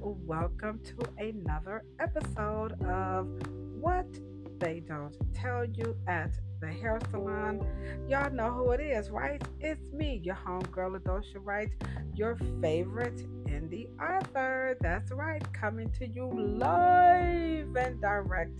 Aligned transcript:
welcome 0.00 0.80
to 0.84 0.96
another 1.18 1.84
episode 2.00 2.72
of 2.84 3.26
What 3.80 4.06
They 4.58 4.80
Don't 4.80 5.14
Tell 5.34 5.64
You 5.64 5.96
at 6.06 6.30
the 6.60 6.68
Hair 6.68 7.00
Salon. 7.10 7.66
Y'all 8.08 8.32
know 8.32 8.50
who 8.50 8.70
it 8.70 8.80
is, 8.80 9.10
right? 9.10 9.42
It's 9.60 9.92
me, 9.92 10.20
your 10.22 10.36
homegirl, 10.36 10.98
LaDosha 10.98 11.38
Wright, 11.40 11.70
your 12.14 12.36
favorite 12.60 13.26
indie 13.46 13.88
author. 14.00 14.76
That's 14.80 15.10
right, 15.12 15.42
coming 15.52 15.90
to 15.98 16.06
you 16.06 16.26
live 16.26 17.76
and 17.76 18.00
direct 18.00 18.58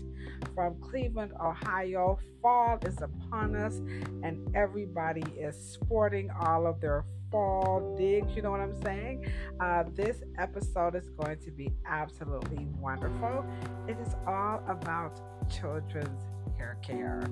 from 0.53 0.79
Cleveland, 0.81 1.31
Ohio. 1.41 2.19
Fall 2.41 2.77
is 2.85 3.01
upon 3.01 3.55
us, 3.55 3.77
and 4.23 4.55
everybody 4.55 5.23
is 5.37 5.55
sporting 5.55 6.29
all 6.31 6.67
of 6.67 6.79
their 6.81 7.05
fall 7.33 7.95
digs. 7.97 8.35
You 8.35 8.43
know 8.43 8.51
what 8.51 8.59
I'm 8.59 8.79
saying? 8.83 9.25
Uh, 9.59 9.83
this 9.95 10.21
episode 10.37 10.95
is 10.95 11.09
going 11.09 11.39
to 11.39 11.51
be 11.51 11.73
absolutely 11.87 12.67
wonderful. 12.79 13.43
It 13.87 13.97
is 13.97 14.15
all 14.27 14.63
about 14.69 15.19
children's 15.49 16.21
hair 16.55 16.77
care. 16.83 17.23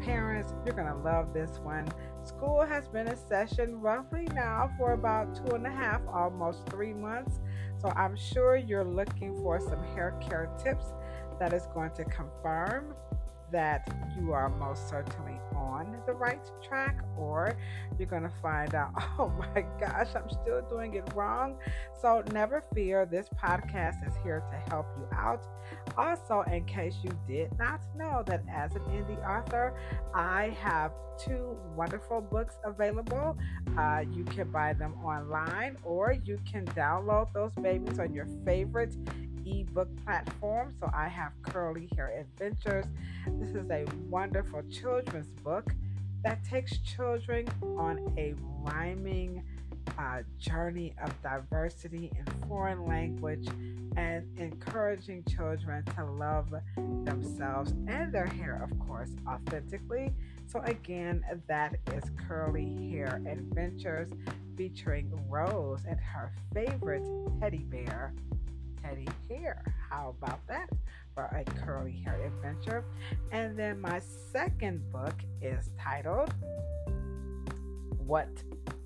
Parents, 0.00 0.54
you're 0.64 0.76
going 0.76 0.86
to 0.86 0.94
love 0.94 1.34
this 1.34 1.58
one. 1.58 1.88
School 2.24 2.64
has 2.64 2.86
been 2.86 3.08
in 3.08 3.16
session 3.28 3.80
roughly 3.80 4.28
now 4.32 4.70
for 4.78 4.92
about 4.92 5.34
two 5.34 5.56
and 5.56 5.66
a 5.66 5.70
half, 5.70 6.02
almost 6.06 6.64
three 6.70 6.94
months. 6.94 7.40
So 7.80 7.92
I'm 7.96 8.16
sure 8.16 8.56
you're 8.56 8.84
looking 8.84 9.36
for 9.42 9.58
some 9.58 9.82
hair 9.94 10.16
care 10.20 10.50
tips 10.62 10.86
that 11.40 11.52
is 11.52 11.66
going 11.74 11.90
to 11.96 12.04
confirm 12.04 12.94
that 13.52 13.88
you 14.18 14.32
are 14.32 14.48
most 14.48 14.88
certainly 14.88 15.38
on 15.56 15.96
the 16.06 16.12
right 16.12 16.40
track, 16.62 16.98
or 17.16 17.56
you're 17.98 18.08
going 18.08 18.22
to 18.22 18.32
find 18.40 18.74
out, 18.74 18.92
oh 19.18 19.32
my 19.54 19.64
gosh, 19.80 20.08
I'm 20.14 20.28
still 20.30 20.62
doing 20.68 20.94
it 20.94 21.08
wrong. 21.14 21.56
So 22.00 22.22
never 22.32 22.64
fear, 22.74 23.06
this 23.06 23.28
podcast 23.42 24.06
is 24.06 24.14
here 24.22 24.42
to 24.50 24.70
help 24.70 24.86
you 24.96 25.06
out. 25.16 25.44
Also, 25.96 26.42
in 26.50 26.64
case 26.64 26.96
you 27.02 27.10
did 27.26 27.56
not 27.58 27.80
know 27.96 28.22
that 28.26 28.44
as 28.50 28.74
an 28.74 28.82
indie 28.82 29.22
author, 29.28 29.74
I 30.14 30.56
have 30.60 30.92
two 31.18 31.56
wonderful 31.74 32.20
books 32.20 32.56
available. 32.64 33.36
Uh, 33.76 34.04
you 34.12 34.24
can 34.24 34.50
buy 34.50 34.72
them 34.72 34.94
online 35.04 35.76
or 35.82 36.12
you 36.24 36.38
can 36.50 36.64
download 36.66 37.32
those 37.32 37.52
babies 37.60 37.98
on 37.98 38.14
your 38.14 38.28
favorite 38.44 38.94
ebook 39.50 39.88
platform. 40.04 40.74
So 40.80 40.90
I 40.94 41.08
have 41.08 41.32
Curly 41.42 41.88
Hair 41.96 42.20
Adventures. 42.20 42.86
This 43.26 43.50
is 43.50 43.70
a 43.70 43.84
wonderful 44.08 44.62
children's 44.70 45.28
book 45.42 45.72
that 46.24 46.44
takes 46.44 46.78
children 46.78 47.46
on 47.76 48.12
a 48.18 48.34
rhyming 48.62 49.42
uh, 49.98 50.22
journey 50.38 50.94
of 51.02 51.22
diversity 51.22 52.10
in 52.16 52.48
foreign 52.48 52.86
language 52.86 53.48
and 53.96 54.26
encouraging 54.38 55.24
children 55.28 55.84
to 55.96 56.04
love 56.04 56.52
themselves 57.04 57.72
and 57.88 58.12
their 58.12 58.26
hair, 58.26 58.60
of 58.62 58.86
course, 58.86 59.10
authentically. 59.26 60.12
So, 60.46 60.60
again, 60.60 61.24
that 61.48 61.76
is 61.92 62.04
Curly 62.26 62.90
Hair 62.90 63.22
Adventures 63.26 64.08
featuring 64.56 65.10
Rose 65.28 65.80
and 65.88 65.98
her 66.00 66.32
favorite 66.52 67.04
teddy 67.40 67.64
bear, 67.70 68.12
Teddy 68.82 69.06
Hair. 69.28 69.62
How 69.90 70.14
about 70.18 70.46
that 70.48 70.68
for 71.14 71.24
a 71.24 71.44
curly 71.44 72.00
hair 72.04 72.20
adventure? 72.24 72.84
And 73.32 73.58
then 73.58 73.80
my 73.80 74.00
second 74.32 74.90
book 74.92 75.14
is 75.40 75.70
titled 75.80 76.32
What 77.98 78.28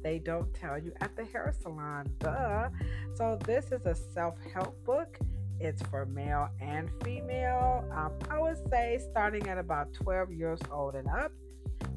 They 0.03 0.19
Don't 0.19 0.53
Tell 0.55 0.79
You 0.79 0.93
at 1.01 1.17
the 1.17 1.25
Hair 1.25 1.55
Salon. 1.61 2.11
Duh. 2.19 2.69
So 3.15 3.39
this 3.45 3.73
is 3.73 3.85
a 3.87 3.95
self-help 3.95 4.85
book. 4.85 5.19
It's 5.61 5.83
for 5.83 6.07
male 6.07 6.49
and 6.61 6.91
female. 7.05 7.85
Um, 7.95 8.13
I 8.31 8.39
would 8.41 8.59
say 8.69 9.01
starting 9.11 9.49
at 9.49 9.59
about 9.59 9.93
12 9.93 10.33
years 10.33 10.59
old 10.71 10.95
and 10.95 11.09
up. 11.09 11.33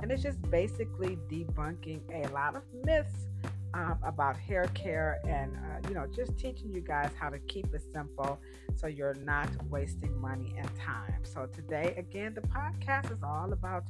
And 0.01 0.11
it's 0.11 0.21
just 0.21 0.41
basically 0.51 1.17
debunking 1.31 2.01
a 2.13 2.31
lot 2.31 2.55
of 2.55 2.63
myths 2.83 3.27
um, 3.75 3.97
about 4.03 4.37
hair 4.37 4.65
care 4.73 5.19
and 5.27 5.53
uh, 5.55 5.87
you 5.89 5.93
know 5.93 6.07
just 6.15 6.37
teaching 6.37 6.73
you 6.73 6.81
guys 6.81 7.11
how 7.19 7.29
to 7.29 7.37
keep 7.39 7.65
it 7.73 7.81
simple 7.93 8.39
so 8.75 8.87
you're 8.87 9.15
not 9.25 9.49
wasting 9.69 10.19
money 10.19 10.53
and 10.57 10.69
time. 10.75 11.13
So 11.23 11.45
today 11.45 11.93
again 11.97 12.33
the 12.33 12.41
podcast 12.41 13.11
is 13.11 13.21
all 13.21 13.51
about 13.51 13.83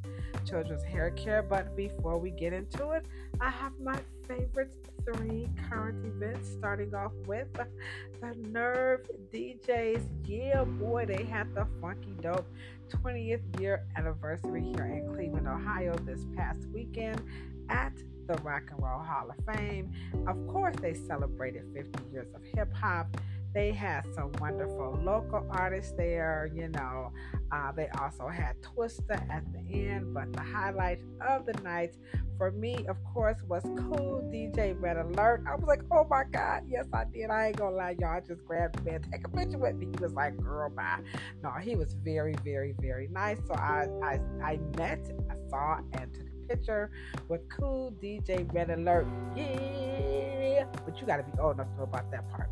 children's 0.45 0.83
hair 0.83 1.11
care 1.11 1.41
but 1.43 1.75
before 1.75 2.17
we 2.17 2.29
get 2.31 2.53
into 2.53 2.91
it 2.91 3.05
i 3.41 3.49
have 3.49 3.71
my 3.79 3.97
favorite 4.27 4.73
three 5.05 5.47
current 5.69 6.03
events 6.05 6.49
starting 6.49 6.93
off 6.93 7.11
with 7.27 7.47
the 8.21 8.49
nerve 8.49 9.01
djs 9.33 10.07
yeah 10.25 10.63
boy 10.63 11.05
they 11.05 11.23
had 11.23 11.53
the 11.55 11.65
funky 11.81 12.15
dope 12.21 12.47
20th 12.89 13.41
year 13.59 13.85
anniversary 13.95 14.61
here 14.61 14.85
in 14.85 15.13
cleveland 15.13 15.47
ohio 15.47 15.95
this 16.05 16.25
past 16.35 16.67
weekend 16.73 17.21
at 17.69 17.93
the 18.27 18.35
Rock 18.43 18.63
and 18.71 18.81
Roll 18.81 19.01
Hall 19.01 19.29
of 19.29 19.55
Fame. 19.55 19.91
Of 20.27 20.47
course, 20.47 20.75
they 20.81 20.93
celebrated 20.93 21.63
50 21.73 22.11
years 22.11 22.27
of 22.33 22.41
hip 22.43 22.73
hop. 22.73 23.17
They 23.53 23.71
had 23.71 24.05
some 24.13 24.33
wonderful 24.41 24.99
local 25.01 25.47
artists 25.49 25.93
there, 25.95 26.51
you 26.53 26.67
know. 26.67 27.13
Uh, 27.53 27.71
they 27.71 27.87
also 28.01 28.27
had 28.27 28.61
Twista 28.61 29.15
at 29.31 29.45
the 29.53 29.59
end, 29.73 30.13
but 30.13 30.33
the 30.33 30.41
highlight 30.41 30.99
of 31.25 31.45
the 31.45 31.53
night 31.63 31.95
for 32.37 32.51
me, 32.51 32.85
of 32.87 32.97
course, 33.13 33.37
was 33.47 33.63
Kool 33.63 34.29
DJ 34.33 34.75
Red 34.79 34.97
Alert. 34.97 35.43
I 35.47 35.55
was 35.55 35.65
like, 35.65 35.81
oh 35.91 36.05
my 36.09 36.23
God, 36.31 36.63
yes, 36.67 36.85
I 36.93 37.05
did. 37.05 37.29
I 37.29 37.47
ain't 37.47 37.57
gonna 37.57 37.75
lie, 37.75 37.95
y'all. 37.99 38.09
I 38.09 38.19
just 38.19 38.43
grabbed 38.45 38.79
the 38.79 38.91
man, 38.91 39.01
take 39.11 39.25
a 39.25 39.29
picture 39.29 39.57
with 39.57 39.75
me. 39.75 39.87
He 39.87 40.03
was 40.03 40.13
like, 40.13 40.35
girl, 40.37 40.69
bye. 40.69 40.99
No, 41.43 41.51
he 41.51 41.75
was 41.75 41.93
very, 41.93 42.35
very, 42.43 42.75
very 42.79 43.07
nice. 43.07 43.37
So 43.47 43.53
I, 43.53 43.87
I, 44.03 44.19
I 44.43 44.59
met, 44.77 45.09
I 45.29 45.49
saw, 45.49 45.77
and 45.93 46.24
picture 46.47 46.91
with 47.27 47.41
Kool 47.49 47.93
DJ 48.01 48.51
Red 48.53 48.69
Alert. 48.69 49.07
Yeah, 49.35 50.65
but 50.85 50.99
you 50.99 51.07
got 51.07 51.17
to 51.17 51.23
be 51.23 51.37
old 51.39 51.55
enough 51.55 51.71
to 51.71 51.77
know 51.77 51.83
about 51.83 52.11
that 52.11 52.29
part. 52.29 52.49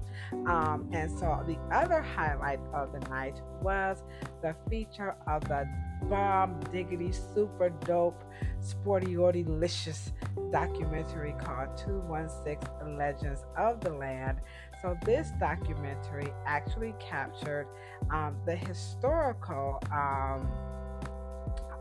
Um, 0.47 0.89
and 0.91 1.09
so 1.11 1.43
the 1.47 1.57
other 1.73 2.01
highlight 2.01 2.59
of 2.73 2.91
the 2.91 2.99
night 3.09 3.41
was 3.61 4.03
the 4.41 4.55
feature 4.69 5.15
of 5.27 5.47
the 5.47 5.67
bomb 6.09 6.59
diggity 6.71 7.11
super 7.11 7.69
dope 7.69 8.23
sporty 8.59 9.15
or 9.15 9.31
delicious 9.31 10.11
documentary 10.51 11.33
called 11.39 11.77
216 11.77 12.97
Legends 12.97 13.45
of 13.57 13.79
the 13.81 13.89
Land. 13.89 14.39
So 14.81 14.97
this 15.05 15.31
documentary 15.39 16.27
actually 16.45 16.93
captured 16.99 17.67
um, 18.11 18.35
the 18.45 18.55
historical 18.55 19.81
um, 19.91 20.47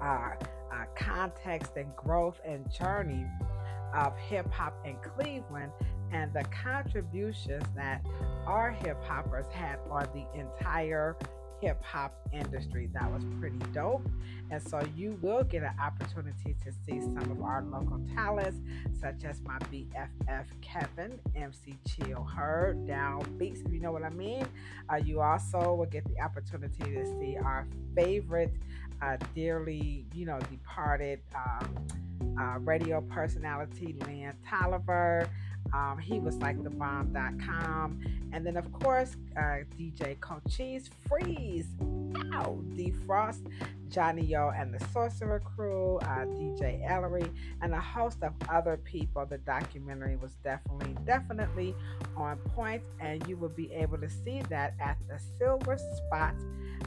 uh, 0.00 0.31
context 1.22 1.72
and 1.77 1.94
growth 1.94 2.41
and 2.44 2.69
journey 2.72 3.25
of 3.94 4.16
hip 4.16 4.50
hop 4.50 4.75
in 4.84 4.97
Cleveland 4.97 5.71
and 6.10 6.33
the 6.33 6.44
contributions 6.44 7.65
that 7.77 8.05
our 8.47 8.71
hip 8.71 9.03
hoppers 9.05 9.47
had 9.53 9.78
on 9.88 10.06
the 10.15 10.27
entire 10.38 11.16
hip 11.61 11.81
hop 11.81 12.12
industry. 12.32 12.91
That 12.93 13.11
was 13.12 13.25
pretty 13.38 13.61
dope. 13.72 14.05
And 14.50 14.61
so 14.61 14.84
you 14.97 15.16
will 15.22 15.44
get 15.44 15.62
an 15.62 15.75
opportunity 15.81 16.56
to 16.65 16.72
see 16.84 17.00
some 17.00 17.31
of 17.31 17.41
our 17.41 17.62
local 17.62 18.00
talents, 18.15 18.59
such 19.00 19.25
as 19.25 19.41
my 19.43 19.59
BFF 19.72 20.47
Kevin, 20.61 21.21
MC 21.37 21.78
Chill 21.87 22.25
Her, 22.25 22.77
Down 22.87 23.22
Beats, 23.38 23.61
if 23.65 23.72
you 23.72 23.81
know 23.81 23.93
what 23.93 24.03
I 24.03 24.11
mean. 24.11 24.44
Uh, 24.93 24.97
you 24.97 25.21
also 25.21 25.75
will 25.75 25.87
get 25.87 26.05
the 26.05 26.21
opportunity 26.21 26.82
to 26.82 27.06
see 27.21 27.37
our 27.37 27.66
favorite 27.94 28.55
uh, 29.02 29.16
dearly, 29.34 30.06
you 30.14 30.24
know, 30.24 30.38
departed 30.50 31.20
um, 31.34 31.86
uh, 32.38 32.58
radio 32.60 33.00
personality, 33.00 33.96
Lynn 34.06 34.32
Tolliver. 34.49 35.28
Um, 35.72 35.99
he 35.99 36.19
was 36.19 36.37
like 36.37 36.62
the 36.62 36.70
bomb.com. 36.70 38.00
And 38.32 38.46
then, 38.46 38.56
of 38.56 38.70
course, 38.72 39.16
uh, 39.37 39.64
DJ 39.78 40.19
Cochise 40.20 40.90
Freeze, 41.08 41.66
ow, 42.32 42.60
Defrost, 42.75 43.46
Johnny 43.88 44.34
O 44.34 44.49
and 44.49 44.72
the 44.72 44.84
Sorcerer 44.88 45.40
Crew, 45.40 45.98
uh, 45.98 46.25
DJ 46.25 46.88
Ellery, 46.90 47.31
and 47.60 47.75
a 47.75 47.81
host 47.81 48.19
of 48.22 48.32
other 48.48 48.78
people. 48.78 49.25
The 49.26 49.38
documentary 49.38 50.16
was 50.16 50.32
definitely, 50.43 50.96
definitely 51.05 51.75
on 52.16 52.38
point, 52.55 52.82
and 53.00 53.26
you 53.28 53.37
will 53.37 53.50
be 53.50 53.72
able 53.72 53.98
to 53.98 54.08
see 54.08 54.43
that 54.48 54.75
at 54.81 54.96
the 55.08 55.20
Silverspot 55.38 56.34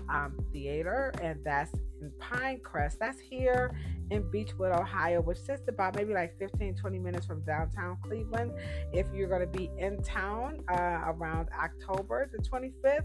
um, 0.09 0.37
Theater, 0.51 1.13
and 1.21 1.39
that's 1.43 1.73
in 2.01 2.11
Pinecrest. 2.19 2.97
That's 2.99 3.19
here 3.19 3.71
in 4.11 4.23
Beachwood, 4.23 4.77
Ohio, 4.77 5.21
which 5.21 5.39
sits 5.39 5.67
about 5.67 5.95
maybe 5.95 6.13
like 6.13 6.37
15, 6.37 6.75
20 6.75 6.99
minutes 6.99 7.25
from 7.25 7.41
downtown 7.41 7.97
Cleveland. 8.03 8.53
If 8.93 9.07
you're 9.13 9.27
going 9.27 9.41
to 9.41 9.57
be 9.57 9.71
in 9.77 10.01
town 10.03 10.63
uh, 10.71 11.01
around 11.05 11.49
October 11.57 12.29
the 12.31 12.41
25th, 12.43 13.03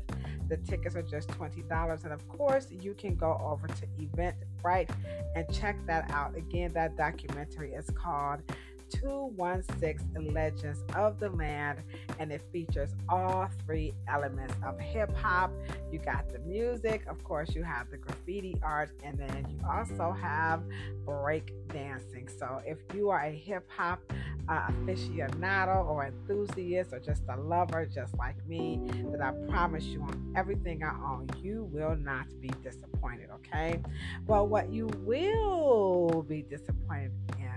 the 0.48 0.56
tickets 0.58 0.96
are 0.96 1.02
just 1.02 1.28
$20. 1.30 2.04
And 2.04 2.12
of 2.12 2.28
course, 2.28 2.66
you 2.70 2.94
can 2.94 3.16
go 3.16 3.40
over 3.42 3.66
to 3.66 3.86
Eventbrite 3.98 4.90
and 5.34 5.46
check 5.52 5.76
that 5.86 6.10
out. 6.10 6.36
Again, 6.36 6.72
that 6.74 6.96
documentary 6.96 7.72
is 7.72 7.88
called 7.90 8.42
216 8.90 10.32
Legends 10.32 10.84
of 10.94 11.18
the 11.18 11.30
Land, 11.30 11.80
and 12.18 12.32
it 12.32 12.42
features 12.52 12.90
all 13.08 13.48
three 13.64 13.94
elements 14.08 14.54
of 14.64 14.78
hip 14.78 15.14
hop. 15.16 15.52
You 15.90 15.98
got 15.98 16.28
the 16.32 16.38
music, 16.40 17.06
of 17.08 17.22
course, 17.24 17.54
you 17.54 17.62
have 17.62 17.90
the 17.90 17.96
graffiti 17.96 18.56
art, 18.62 18.90
and 19.04 19.18
then 19.18 19.46
you 19.50 19.58
also 19.68 20.12
have 20.12 20.62
break 21.04 21.52
dancing. 21.68 22.28
So 22.28 22.60
if 22.66 22.78
you 22.94 23.10
are 23.10 23.24
a 23.24 23.30
hip 23.30 23.68
hop 23.68 24.00
uh, 24.48 24.68
aficionado 24.68 25.86
or 25.86 26.06
enthusiast 26.06 26.92
or 26.92 26.98
just 26.98 27.22
a 27.28 27.36
lover 27.36 27.86
just 27.86 28.16
like 28.18 28.36
me, 28.48 28.80
that 29.12 29.20
I 29.20 29.32
promise 29.48 29.84
you 29.84 30.02
on 30.02 30.32
everything 30.36 30.82
I 30.82 30.90
own, 30.90 31.28
you 31.42 31.68
will 31.72 31.96
not 31.96 32.26
be 32.40 32.50
disappointed, 32.62 33.28
okay? 33.34 33.80
Well, 34.26 34.46
what 34.46 34.70
you 34.70 34.86
will 35.04 36.24
be 36.28 36.42
disappointed 36.42 37.12
in 37.38 37.50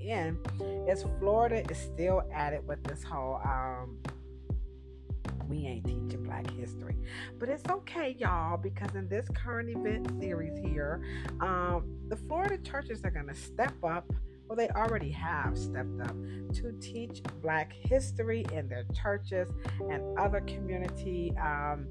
is 0.00 1.04
Florida 1.18 1.62
is 1.70 1.78
still 1.78 2.22
at 2.32 2.52
it 2.52 2.62
with 2.64 2.82
this 2.84 3.02
whole 3.02 3.40
um, 3.44 3.98
we 5.48 5.66
ain't 5.66 5.84
teaching 5.84 6.24
black 6.24 6.50
history. 6.50 6.96
But 7.38 7.48
it's 7.48 7.62
okay, 7.70 8.16
y'all, 8.18 8.56
because 8.56 8.94
in 8.94 9.08
this 9.08 9.28
current 9.34 9.70
event 9.70 10.20
series 10.20 10.58
here, 10.58 11.02
um, 11.40 11.84
the 12.08 12.16
Florida 12.16 12.58
churches 12.58 13.04
are 13.04 13.10
going 13.10 13.28
to 13.28 13.34
step 13.34 13.74
up 13.84 14.12
well, 14.48 14.56
they 14.56 14.68
already 14.70 15.10
have 15.10 15.58
stepped 15.58 16.00
up 16.00 16.14
to 16.54 16.72
teach 16.80 17.20
Black 17.42 17.72
history 17.72 18.46
in 18.52 18.68
their 18.68 18.84
churches 18.94 19.48
and 19.90 20.16
other 20.18 20.40
community 20.42 21.34
um, 21.42 21.88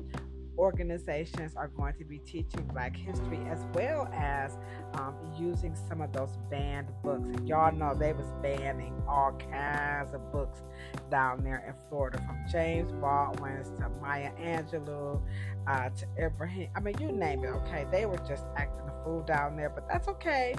organizations 0.57 1.55
are 1.55 1.67
going 1.69 1.93
to 1.95 2.05
be 2.05 2.19
teaching 2.19 2.61
Black 2.73 2.95
history 2.95 3.39
as 3.49 3.65
well 3.73 4.09
as 4.13 4.57
um, 4.93 5.15
using 5.37 5.75
some 5.87 6.01
of 6.01 6.11
those 6.13 6.37
banned 6.49 6.87
books. 7.03 7.27
And 7.27 7.47
y'all 7.47 7.73
know 7.73 7.93
they 7.93 8.13
was 8.13 8.31
banning 8.41 8.93
all 9.07 9.33
kinds 9.51 10.13
of 10.13 10.31
books 10.31 10.63
down 11.09 11.43
there 11.43 11.63
in 11.67 11.89
Florida, 11.89 12.17
from 12.19 12.37
James 12.51 12.91
Baldwin's 12.93 13.69
to 13.79 13.89
Maya 14.01 14.31
Angelou 14.39 15.21
uh, 15.67 15.89
to 15.89 16.25
Ibrahim. 16.25 16.69
I 16.75 16.79
mean, 16.79 16.95
you 16.99 17.11
name 17.11 17.43
it. 17.43 17.49
Okay, 17.49 17.85
they 17.91 18.05
were 18.05 18.17
just 18.27 18.45
acting 18.55 18.87
a 18.87 19.03
fool 19.03 19.21
down 19.21 19.55
there, 19.55 19.69
but 19.69 19.87
that's 19.87 20.07
okay 20.07 20.55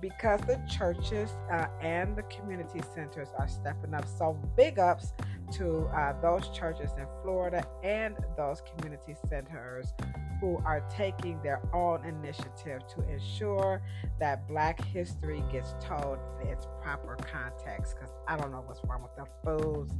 because 0.00 0.40
the 0.42 0.60
churches 0.68 1.30
uh, 1.52 1.66
and 1.80 2.16
the 2.16 2.22
community 2.24 2.80
centers 2.94 3.28
are 3.38 3.48
stepping 3.48 3.94
up. 3.94 4.06
So, 4.06 4.38
big 4.56 4.78
ups 4.78 5.12
to 5.52 5.86
uh, 5.86 6.14
those 6.20 6.48
churches 6.50 6.90
in 6.96 7.06
Florida 7.22 7.66
and 7.82 8.16
those 8.36 8.62
community 8.62 9.16
centers 9.28 9.92
who 10.40 10.56
are 10.64 10.82
taking 10.90 11.40
their 11.42 11.60
own 11.74 12.04
initiative 12.04 12.80
to 12.88 13.02
ensure 13.10 13.82
that 14.18 14.48
Black 14.48 14.82
history 14.82 15.42
gets 15.52 15.74
told 15.80 16.18
in 16.40 16.48
its 16.48 16.66
proper 16.82 17.16
context. 17.16 17.96
Because 17.96 18.14
I 18.26 18.36
don't 18.36 18.50
know 18.50 18.62
what's 18.64 18.80
wrong 18.84 19.02
with 19.02 19.16
the 19.16 19.26
fools. 19.44 19.90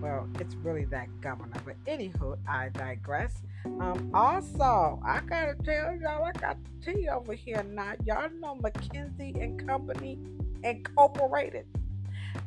Well, 0.00 0.28
it's 0.38 0.54
really 0.56 0.84
that 0.86 1.08
governor. 1.20 1.60
But 1.64 1.82
anywho, 1.84 2.36
I 2.46 2.68
digress. 2.70 3.42
Um, 3.64 4.10
also, 4.14 5.00
I 5.04 5.20
gotta 5.20 5.54
tell 5.64 5.96
y'all, 5.96 6.24
I 6.24 6.32
got 6.32 6.56
the 6.64 6.92
tea 6.92 7.08
over 7.08 7.34
here 7.34 7.62
now. 7.62 7.94
Y'all 8.04 8.30
know 8.40 8.56
McKinsey 8.56 9.40
and 9.42 9.66
Company 9.66 10.18
Incorporated. 10.62 11.66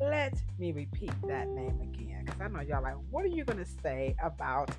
Let 0.01 0.41
me 0.57 0.71
repeat 0.71 1.11
that 1.27 1.47
name 1.50 1.79
again, 1.81 2.25
because 2.25 2.41
I 2.41 2.47
know 2.47 2.61
y'all 2.61 2.83
like, 2.83 2.95
what 3.11 3.25
are 3.25 3.29
you 3.29 3.44
gonna 3.44 3.65
say 3.83 4.15
about 4.23 4.71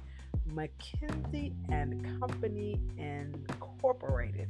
McKinsey 0.52 1.52
and 1.70 2.18
Company 2.20 2.80
Incorporated? 2.96 4.48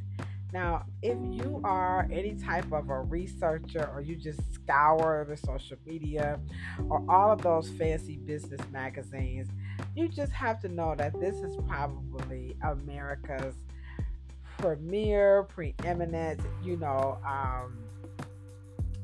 Now, 0.53 0.85
if 1.03 1.17
you 1.23 1.61
are 1.65 2.09
any 2.11 2.35
type 2.35 2.73
of 2.73 2.89
a 2.91 3.01
researcher 3.01 3.89
or 3.95 4.01
you 4.01 4.17
just 4.17 4.41
scour 4.53 5.25
the 5.29 5.37
social 5.37 5.77
media 5.87 6.41
or 6.89 7.05
all 7.09 7.31
of 7.33 7.43
those 7.43 7.69
fancy 7.71 8.17
business 8.17 8.61
magazines, 8.73 9.49
you 9.95 10.09
just 10.09 10.33
have 10.33 10.61
to 10.61 10.69
know 10.69 10.95
that 10.97 11.19
this 11.21 11.37
is 11.37 11.57
probably 11.69 12.57
America's 12.63 13.55
premier, 14.59 15.45
preeminent, 15.45 16.41
you 16.63 16.77
know, 16.77 17.19
um, 17.27 17.79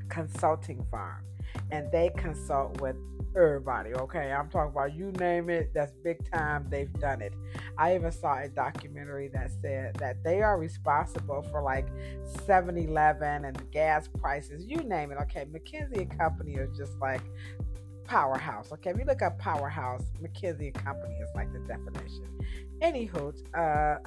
consulting 0.09 0.85
firm. 0.91 1.23
And 1.71 1.91
they 1.91 2.11
consult 2.17 2.81
with 2.81 2.97
everybody, 3.37 3.93
okay? 3.93 4.33
I'm 4.33 4.49
talking 4.49 4.73
about 4.73 4.95
you 4.95 5.13
name 5.13 5.51
it, 5.51 5.73
that's 5.75 5.93
big 6.03 6.29
time, 6.31 6.67
they've 6.71 6.93
done 6.95 7.21
it. 7.21 7.35
I 7.77 7.95
even 7.95 8.11
saw 8.11 8.39
a 8.39 8.49
documentary 8.49 9.29
that 9.29 9.51
said 9.61 9.97
that 9.97 10.25
they 10.25 10.41
are 10.41 10.59
responsible 10.59 11.43
for 11.51 11.63
like 11.63 11.87
7 12.47 12.77
Eleven 12.77 13.45
and 13.45 13.71
gas 13.71 14.09
prices, 14.09 14.65
you 14.67 14.79
name 14.79 15.13
it, 15.13 15.19
okay? 15.23 15.45
McKinsey 15.53 16.01
and 16.01 16.19
Company 16.19 16.55
is 16.55 16.75
just 16.77 16.99
like 16.99 17.21
powerhouse. 18.05 18.73
Okay, 18.73 18.91
if 18.91 18.99
you 18.99 19.05
look 19.05 19.21
up 19.21 19.39
powerhouse, 19.39 20.05
McKinsey 20.23 20.75
and 20.75 20.85
Company 20.85 21.15
is 21.17 21.29
like 21.35 21.53
the 21.53 21.59
definition. 21.61 22.27
Anywho, 22.81 23.35
uh, 23.55 23.99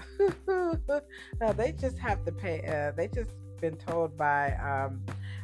uh, 1.41 1.53
they 1.53 1.71
just 1.73 1.97
have 1.97 2.23
to 2.25 2.31
pay. 2.31 2.61
Uh, 2.65 2.91
they 2.95 3.07
just 3.07 3.31
been 3.61 3.75
told 3.75 4.15
by 4.17 4.53
um, 4.53 5.01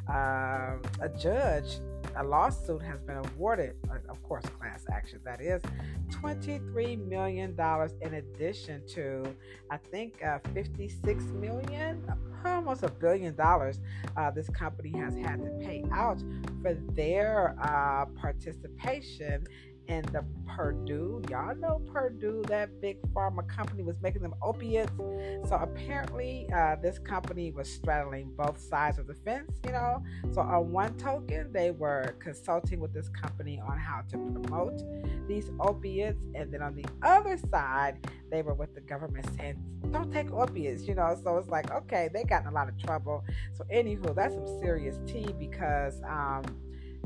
uh, 0.09 0.77
a 1.01 1.09
judge 1.19 1.79
a 2.17 2.23
lawsuit 2.23 2.81
has 2.81 2.99
been 3.01 3.17
awarded, 3.17 3.75
uh, 3.89 3.95
of 4.09 4.21
course, 4.23 4.45
class 4.59 4.85
action, 4.91 5.19
that 5.25 5.41
is, 5.41 5.61
$23 6.09 7.07
million 7.07 7.55
in 8.01 8.13
addition 8.13 8.81
to, 8.87 9.23
I 9.69 9.77
think, 9.77 10.23
uh, 10.23 10.39
56 10.53 11.23
million, 11.25 12.03
almost 12.45 12.83
a 12.83 12.89
billion 12.89 13.35
dollars, 13.35 13.79
uh, 14.15 14.31
this 14.31 14.49
company 14.49 14.91
has 14.97 15.15
had 15.15 15.41
to 15.41 15.49
pay 15.61 15.83
out 15.91 16.21
for 16.61 16.73
their 16.93 17.55
uh, 17.61 18.05
participation 18.19 19.45
and 19.87 20.05
the 20.07 20.23
Purdue, 20.55 21.21
y'all 21.29 21.55
know 21.55 21.81
Purdue, 21.91 22.43
that 22.47 22.79
big 22.79 23.01
pharma 23.13 23.47
company 23.47 23.83
was 23.83 23.95
making 24.01 24.21
them 24.21 24.33
opiates. 24.41 24.91
So 24.97 25.55
apparently, 25.55 26.47
uh, 26.55 26.77
this 26.81 26.97
company 26.99 27.51
was 27.51 27.69
straddling 27.69 28.31
both 28.37 28.59
sides 28.59 28.97
of 28.97 29.07
the 29.07 29.15
fence, 29.15 29.51
you 29.65 29.71
know. 29.71 30.01
So, 30.33 30.41
on 30.41 30.71
one 30.71 30.97
token, 30.97 31.51
they 31.51 31.71
were 31.71 32.15
consulting 32.19 32.79
with 32.79 32.93
this 32.93 33.09
company 33.09 33.59
on 33.59 33.77
how 33.77 34.01
to 34.09 34.17
promote 34.17 34.81
these 35.27 35.51
opiates, 35.59 36.21
and 36.35 36.53
then 36.53 36.61
on 36.61 36.75
the 36.75 36.85
other 37.03 37.37
side, 37.51 38.07
they 38.31 38.41
were 38.41 38.53
with 38.53 38.73
the 38.75 38.81
government 38.81 39.27
saying, 39.37 39.61
don't 39.91 40.11
take 40.11 40.31
opiates, 40.31 40.83
you 40.87 40.95
know. 40.95 41.19
So, 41.21 41.37
it's 41.37 41.49
like, 41.49 41.71
okay, 41.71 42.09
they 42.13 42.23
got 42.23 42.43
in 42.43 42.47
a 42.47 42.51
lot 42.51 42.69
of 42.69 42.77
trouble. 42.81 43.23
So, 43.53 43.65
anywho, 43.65 44.15
that's 44.15 44.33
some 44.33 44.47
serious 44.59 44.99
tea 45.05 45.35
because, 45.37 46.01
um, 46.07 46.43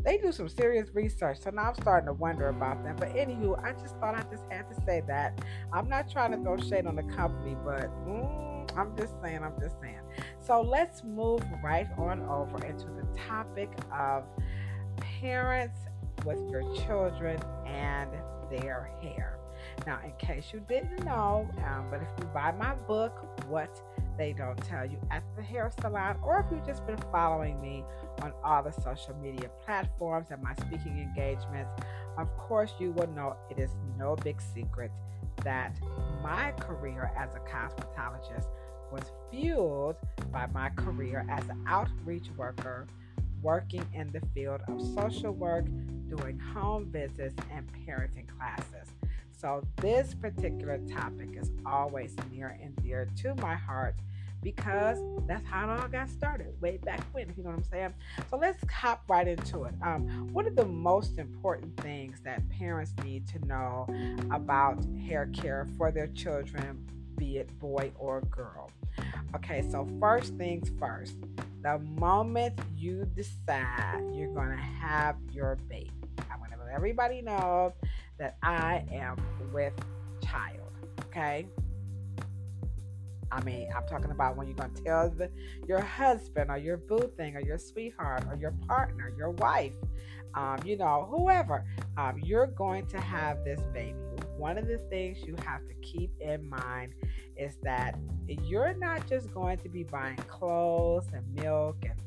they 0.04 0.18
do 0.18 0.32
some 0.32 0.50
serious 0.50 0.90
research. 0.94 1.40
So 1.40 1.50
now 1.50 1.70
I'm 1.70 1.76
starting 1.76 2.08
to 2.08 2.14
wonder 2.14 2.48
about 2.48 2.84
them. 2.84 2.96
But 2.98 3.10
anywho, 3.10 3.64
I 3.64 3.74
just 3.74 3.96
thought 3.98 4.16
I 4.16 4.24
just 4.32 4.44
had 4.50 4.70
to 4.70 4.82
say 4.86 5.02
that. 5.08 5.40
I'm 5.74 5.90
not 5.90 6.10
trying 6.10 6.32
to 6.32 6.38
throw 6.38 6.58
shade 6.58 6.86
on 6.86 6.96
the 6.96 7.04
company, 7.04 7.56
but 7.64 7.90
mm, 8.06 8.78
I'm 8.78 8.96
just 8.98 9.14
saying, 9.22 9.42
I'm 9.44 9.60
just 9.60 9.80
saying. 9.82 10.00
So 10.40 10.62
let's 10.62 11.04
move 11.04 11.42
right 11.64 11.88
on 11.98 12.22
over 12.24 12.64
into 12.66 12.86
the 12.86 13.08
topic 13.28 13.70
of 13.94 14.24
parents 14.98 15.78
with 16.26 16.40
your 16.50 16.64
children 16.86 17.40
and 17.66 18.10
their 18.50 18.92
hair. 19.02 19.40
Now, 19.86 20.00
in 20.04 20.12
case 20.18 20.52
you 20.54 20.62
didn't 20.68 21.04
know, 21.06 21.50
um, 21.66 21.88
but 21.90 22.02
if 22.02 22.08
you 22.20 22.26
buy 22.34 22.52
my 22.52 22.76
book, 22.76 23.26
What 23.48 23.82
They 24.20 24.34
Don't 24.34 24.58
Tell 24.66 24.86
You 24.86 25.00
at 25.12 25.24
the 25.38 25.42
Hair 25.42 25.72
Salon, 25.80 26.18
or 26.22 26.42
if 26.42 26.52
you've 26.52 26.66
just 26.66 26.86
been 26.86 27.00
following 27.10 27.60
me 27.62 27.86
on 28.22 28.34
all 28.44 28.62
the 28.62 28.74
social 28.74 29.16
media 29.16 29.50
platforms 29.66 30.28
and 30.30 30.44
my 30.44 30.54
speaking 30.56 31.00
engagements, 31.00 31.72
of 32.18 32.28
course, 32.36 32.74
you 32.80 32.92
will 32.92 33.08
know 33.08 33.38
it 33.50 33.58
is 33.58 33.72
no 33.98 34.18
big 34.18 34.42
secret 34.42 34.92
that 35.46 35.80
my 36.22 36.52
career 36.60 37.14
as 37.18 37.30
a 37.34 37.40
cosmetologist 37.40 38.48
was 38.92 39.04
fueled 39.32 39.96
by 40.34 40.48
my 40.48 40.68
career 40.72 41.26
as 41.30 41.48
an 41.48 41.64
outreach 41.66 42.28
worker 42.36 42.88
working 43.42 43.86
in 43.94 44.12
the 44.12 44.20
field 44.34 44.60
of 44.68 44.82
social 44.96 45.32
work, 45.32 45.64
doing 46.10 46.38
home 46.38 46.92
visits, 46.92 47.36
and 47.54 47.66
parenting 47.88 48.28
classes. 48.38 48.92
So, 49.32 49.64
this 49.78 50.14
particular 50.14 50.78
topic 50.80 51.30
is 51.38 51.50
always 51.66 52.14
near 52.30 52.60
and 52.62 52.76
dear 52.84 53.08
to 53.22 53.34
my 53.36 53.56
heart 53.56 53.96
because 54.42 55.00
that's 55.28 55.46
how 55.46 55.66
it 55.66 55.82
all 55.82 55.88
got 55.88 56.10
started 56.10 56.60
way 56.62 56.78
back 56.78 57.02
when, 57.12 57.30
if 57.30 57.38
you 57.38 57.44
know 57.44 57.50
what 57.50 57.58
I'm 57.58 57.64
saying. 57.64 57.94
So, 58.30 58.38
let's 58.38 58.64
hop 58.72 59.04
right 59.08 59.28
into 59.28 59.64
it. 59.64 59.74
Um, 59.82 60.30
what 60.34 60.46
are 60.46 60.52
the 60.52 60.66
most 60.66 61.18
important 61.18 61.76
things 61.82 62.20
that 62.22 62.48
parents 62.50 62.94
need 63.04 63.28
to 63.30 63.46
know 63.46 63.88
about 64.32 64.84
hair 65.08 65.28
care 65.34 65.68
for 65.78 65.92
their 65.92 66.08
children, 66.08 66.86
be 67.18 67.38
it 67.38 67.58
boy 67.60 67.92
or 67.98 68.22
girl? 68.22 68.72
Okay, 69.36 69.64
so 69.70 69.88
first 70.00 70.36
things 70.36 70.72
first, 70.80 71.16
the 71.62 71.78
moment 71.80 72.60
you 72.76 73.06
decide 73.16 74.02
you're 74.14 74.34
going 74.34 74.50
to 74.50 74.56
have 74.56 75.16
your 75.32 75.58
baby, 75.70 75.92
I'm 76.32 76.40
going 76.40 76.52
to 76.52 76.58
let 76.58 76.74
everybody 76.74 77.22
know 77.22 77.74
that 78.18 78.38
I 78.42 78.86
am 78.92 79.18
with 79.54 79.74
child. 80.24 80.72
Okay. 81.06 81.48
I 83.32 83.44
mean, 83.44 83.70
I'm 83.76 83.86
talking 83.88 84.12
about 84.12 84.38
when 84.38 84.48
you're 84.48 84.56
going 84.56 84.74
to 84.74 84.84
tell 84.84 85.10
the, 85.10 85.30
your 85.68 85.82
husband 85.82 86.50
or 86.50 86.58
your 86.58 86.78
boo 86.78 87.12
thing 87.16 87.36
or 87.36 87.42
your 87.42 87.58
sweetheart 87.58 88.24
or 88.30 88.36
your 88.36 88.54
partner, 88.68 89.14
your 89.18 89.32
wife, 89.32 89.74
um, 90.36 90.58
you 90.66 90.78
know, 90.78 91.08
whoever, 91.10 91.66
um, 91.98 92.20
you're 92.24 92.48
going 92.48 92.86
to 92.88 93.00
have 93.00 93.44
this 93.44 93.62
baby. 93.74 93.96
One 94.38 94.58
of 94.58 94.68
the 94.68 94.78
things 94.90 95.20
you 95.26 95.36
have 95.46 95.68
to 95.68 95.74
keep 95.82 96.12
in 96.20 96.50
mind 96.50 96.94
is 97.38 97.58
that 97.64 97.98
you're 98.28 98.74
not 98.74 99.08
just 99.08 99.34
going 99.34 99.58
to 99.60 99.70
be 99.70 99.84
buying 99.84 100.18
clothes 100.28 101.08
and 101.14 101.24
milk 101.36 101.78
and 101.84 102.00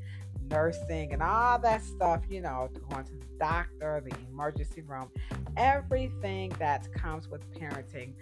nursing 0.51 1.13
and 1.13 1.23
all 1.23 1.59
that 1.59 1.83
stuff, 1.83 2.23
you 2.29 2.41
know, 2.41 2.69
going 2.91 3.05
to 3.05 3.13
the 3.13 3.27
doctor, 3.39 4.03
the 4.05 4.15
emergency 4.31 4.83
room, 4.83 5.09
everything 5.57 6.53
that 6.59 6.93
comes 6.93 7.29
with 7.29 7.43
parenting 7.55 8.13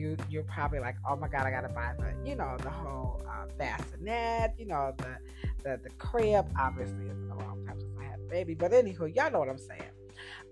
you 0.00 0.16
you're 0.30 0.44
probably 0.44 0.80
like, 0.80 0.96
oh 1.08 1.16
my 1.16 1.28
god, 1.28 1.46
I 1.46 1.50
gotta 1.50 1.68
buy 1.68 1.92
the 1.98 2.28
you 2.28 2.34
know 2.34 2.56
the 2.62 2.70
whole 2.70 3.20
uh, 3.28 3.46
bassinet, 3.58 4.54
you 4.58 4.66
know 4.66 4.94
the 4.96 5.16
the 5.62 5.80
the 5.82 5.90
crib. 5.98 6.46
Obviously, 6.58 7.06
it's 7.06 7.18
been 7.18 7.30
a 7.30 7.38
long 7.38 7.64
time 7.66 7.78
since 7.78 7.92
I 8.00 8.04
had 8.04 8.20
a 8.20 8.30
baby, 8.30 8.54
but 8.54 8.72
anywho, 8.72 9.14
y'all 9.14 9.30
know 9.30 9.40
what 9.40 9.48
I'm 9.48 9.58
saying. 9.58 9.82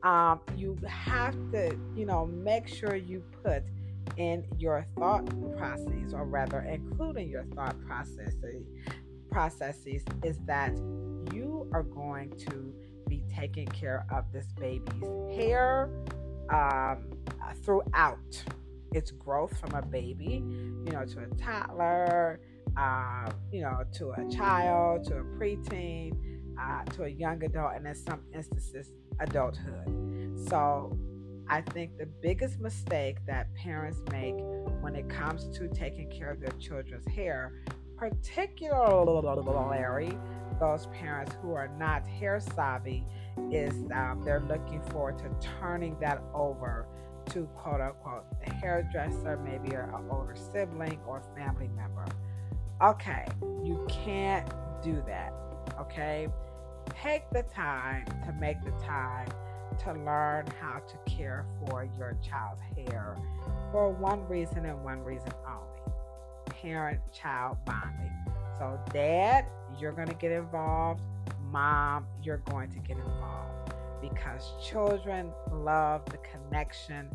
Um, 0.03 0.41
you 0.57 0.77
have 0.87 1.35
to 1.53 1.77
you 1.97 2.07
know 2.07 2.27
make 2.27 2.69
sure 2.69 2.95
you 2.95 3.23
put 3.43 3.63
in 4.17 4.45
your 4.59 4.87
thought 4.99 5.27
processes, 5.57 6.13
or 6.13 6.25
rather, 6.25 6.61
including 6.61 7.29
your 7.29 7.45
thought 7.55 7.77
processes 7.87 8.67
processes 9.31 10.03
is 10.25 10.39
that 10.47 10.75
you 11.33 11.69
are 11.73 11.83
going 11.83 12.31
to 12.31 12.73
be 13.09 13.23
taking 13.33 13.67
care 13.67 14.07
of 14.11 14.25
this 14.33 14.47
baby's 14.59 15.37
hair 15.37 15.91
um, 16.51 17.05
throughout 17.63 18.45
its 18.93 19.11
growth 19.11 19.59
from 19.59 19.75
a 19.75 19.83
baby, 19.83 20.43
you 20.85 20.93
know, 20.93 21.05
to 21.05 21.21
a 21.21 21.27
toddler, 21.37 22.41
uh, 22.77 23.31
you 23.53 23.63
know, 23.63 23.85
to 23.93 24.13
a 24.13 24.29
child, 24.31 25.05
to 25.05 25.19
a 25.19 25.23
preteen, 25.23 26.17
uh, 26.61 26.85
to 26.85 27.05
a 27.05 27.09
young 27.09 27.43
adult, 27.45 27.73
and 27.75 27.87
in 27.87 27.95
some 27.95 28.21
instances, 28.35 28.93
adulthood. 29.21 30.39
So 30.49 30.97
I 31.49 31.63
think 31.63 31.99
the 31.99 32.07
biggest 32.07 32.61
mistake 32.61 33.19
that 33.27 33.53
parents 33.55 34.03
make 34.13 34.35
when 34.81 34.95
it 34.95 35.09
comes 35.09 35.49
to 35.59 35.69
taking 35.69 36.11
care 36.11 36.31
of 36.31 36.41
their 36.41 36.53
children's 36.61 37.07
hair, 37.09 37.63
particularly 37.97 40.19
those 40.61 40.87
parents 40.87 41.33
who 41.41 41.53
are 41.53 41.69
not 41.69 42.07
hair 42.07 42.41
savvy, 42.41 43.07
is 43.51 43.75
um, 43.93 44.23
they're 44.25 44.41
looking 44.41 44.83
forward 44.91 45.19
to 45.19 45.31
turning 45.61 45.97
that 46.01 46.23
over 46.35 46.87
to 47.31 47.45
quote 47.57 47.81
unquote 47.81 48.25
a 48.47 48.53
hairdresser, 48.53 49.39
maybe 49.39 49.75
an 49.75 49.91
older 50.11 50.37
sibling 50.37 50.99
or 51.07 51.23
family 51.37 51.69
member. 51.69 52.07
Okay, 52.83 53.27
you 53.65 53.87
can't 53.89 54.49
do 54.83 55.03
that. 55.07 55.33
Okay, 55.81 56.29
take 57.03 57.29
the 57.31 57.43
time 57.43 58.05
to 58.25 58.33
make 58.41 58.63
the 58.65 58.71
time 58.85 59.29
to 59.85 59.93
learn 59.93 60.47
how 60.61 60.81
to 60.81 60.97
care 61.11 61.47
for 61.61 61.89
your 61.99 62.17
child's 62.27 62.63
hair 62.77 63.17
for 63.71 63.91
one 63.91 64.27
reason 64.29 64.65
and 64.65 64.83
one 64.83 65.03
reason 65.05 65.31
only 65.47 65.69
parent 66.61 67.01
child 67.13 67.57
bonding. 67.65 68.13
So, 68.59 68.79
dad, 68.93 69.47
you're 69.79 69.93
going 69.93 70.09
to 70.09 70.15
get 70.15 70.33
involved. 70.33 71.03
Mom, 71.51 72.07
you're 72.23 72.39
going 72.39 72.71
to 72.71 72.79
get 72.81 72.97
involved 72.97 73.58
because 74.01 74.53
children 74.63 75.33
love 75.53 76.05
the 76.07 76.19
connection. 76.19 77.09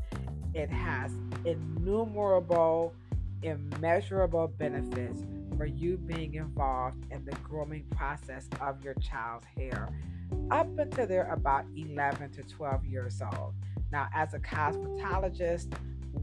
It 0.53 0.69
has 0.69 1.11
innumerable, 1.45 2.93
immeasurable 3.41 4.47
benefits 4.57 5.23
for 5.57 5.65
you 5.65 5.97
being 5.97 6.35
involved 6.35 7.05
in 7.11 7.25
the 7.25 7.35
grooming 7.37 7.85
process 7.95 8.47
of 8.61 8.83
your 8.83 8.95
child's 8.95 9.45
hair 9.55 9.89
up 10.51 10.67
until 10.77 11.07
they're 11.07 11.31
about 11.31 11.65
11 11.75 12.31
to 12.31 12.43
12 12.43 12.85
years 12.85 13.21
old. 13.21 13.53
Now, 13.91 14.07
as 14.13 14.33
a 14.33 14.39
cosmetologist, 14.39 15.73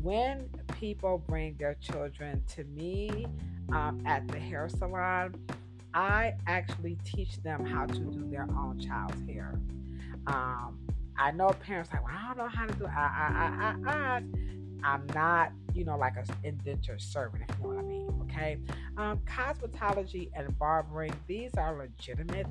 when 0.02 0.49
people 0.79 1.23
bring 1.26 1.55
their 1.59 1.75
children 1.75 2.43
to 2.49 2.64
me 2.64 3.26
um, 3.73 4.02
at 4.07 4.26
the 4.29 4.38
hair 4.38 4.69
salon, 4.69 5.35
I 5.95 6.35
actually 6.47 6.99
teach 7.05 7.43
them 7.43 7.64
how 7.64 7.87
to 7.87 7.99
do 7.99 8.29
their 8.31 8.49
own 8.57 8.79
child's 8.79 9.21
hair. 9.29 9.59
Um, 10.27 10.79
I 11.19 11.33
know 11.33 11.49
parents 11.49 11.91
like, 11.93 12.05
well, 12.05 12.15
I 12.17 12.29
don't 12.29 12.39
know 12.39 12.49
how 12.49 12.67
to 12.67 12.75
do 12.75 12.85
it. 12.85 12.91
I, 12.91 13.77
I, 13.85 13.91
I, 13.91 13.93
I, 13.93 14.23
I'm 14.83 15.07
not, 15.15 15.53
you 15.75 15.85
know, 15.85 15.97
like 15.99 16.17
an 16.17 16.25
indentured 16.45 17.00
servant, 17.00 17.45
if 17.49 17.57
you 17.59 17.65
know 17.65 17.69
what 17.69 17.79
I 17.79 17.83
mean. 17.83 18.09
Okay. 18.23 18.59
Um, 18.97 19.19
cosmetology 19.27 20.31
and 20.35 20.57
barbering, 20.59 21.12
these 21.27 21.53
are 21.57 21.77
legitimate 21.77 22.47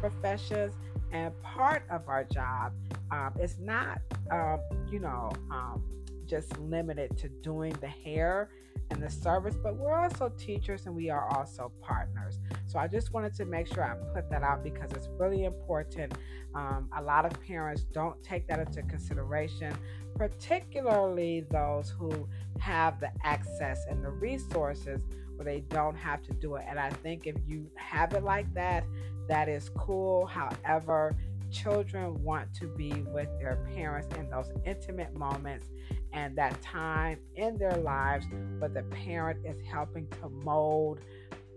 professions. 0.00 0.74
And 1.12 1.32
part 1.42 1.82
of 1.90 2.08
our 2.08 2.24
job 2.24 2.72
um, 3.10 3.32
not, 3.60 4.00
um, 4.30 4.60
you 4.90 4.98
know, 4.98 5.30
um, 5.50 5.82
just 6.26 6.58
limited 6.58 7.18
to 7.18 7.28
doing 7.28 7.72
the 7.80 7.88
hair 7.88 8.48
and 8.90 9.02
the 9.02 9.10
service, 9.10 9.56
but 9.62 9.76
we're 9.76 9.94
also 9.94 10.30
teachers 10.38 10.86
and 10.86 10.94
we 10.94 11.10
are 11.10 11.28
also 11.36 11.70
partners. 11.82 12.38
So 12.72 12.78
I 12.78 12.88
just 12.88 13.12
wanted 13.12 13.34
to 13.34 13.44
make 13.44 13.66
sure 13.66 13.84
I 13.84 13.94
put 14.14 14.30
that 14.30 14.42
out 14.42 14.64
because 14.64 14.92
it's 14.92 15.10
really 15.18 15.44
important. 15.44 16.14
Um, 16.54 16.88
a 16.96 17.02
lot 17.02 17.26
of 17.26 17.38
parents 17.42 17.82
don't 17.92 18.20
take 18.22 18.46
that 18.48 18.60
into 18.60 18.82
consideration, 18.84 19.76
particularly 20.14 21.44
those 21.50 21.90
who 21.90 22.26
have 22.60 22.98
the 22.98 23.10
access 23.24 23.84
and 23.90 24.02
the 24.02 24.08
resources 24.08 25.02
where 25.36 25.44
they 25.44 25.60
don't 25.68 25.96
have 25.96 26.22
to 26.22 26.32
do 26.32 26.54
it. 26.54 26.64
And 26.66 26.80
I 26.80 26.88
think 26.88 27.26
if 27.26 27.36
you 27.46 27.70
have 27.76 28.14
it 28.14 28.24
like 28.24 28.52
that, 28.54 28.84
that 29.28 29.50
is 29.50 29.68
cool. 29.76 30.24
However, 30.24 31.14
children 31.50 32.22
want 32.22 32.54
to 32.54 32.68
be 32.68 32.90
with 33.12 33.28
their 33.38 33.62
parents 33.74 34.08
in 34.16 34.30
those 34.30 34.50
intimate 34.64 35.14
moments 35.14 35.66
and 36.14 36.34
that 36.36 36.60
time 36.62 37.18
in 37.36 37.58
their 37.58 37.76
lives 37.76 38.26
where 38.58 38.70
the 38.70 38.82
parent 38.84 39.44
is 39.44 39.60
helping 39.70 40.06
to 40.08 40.30
mold 40.30 41.00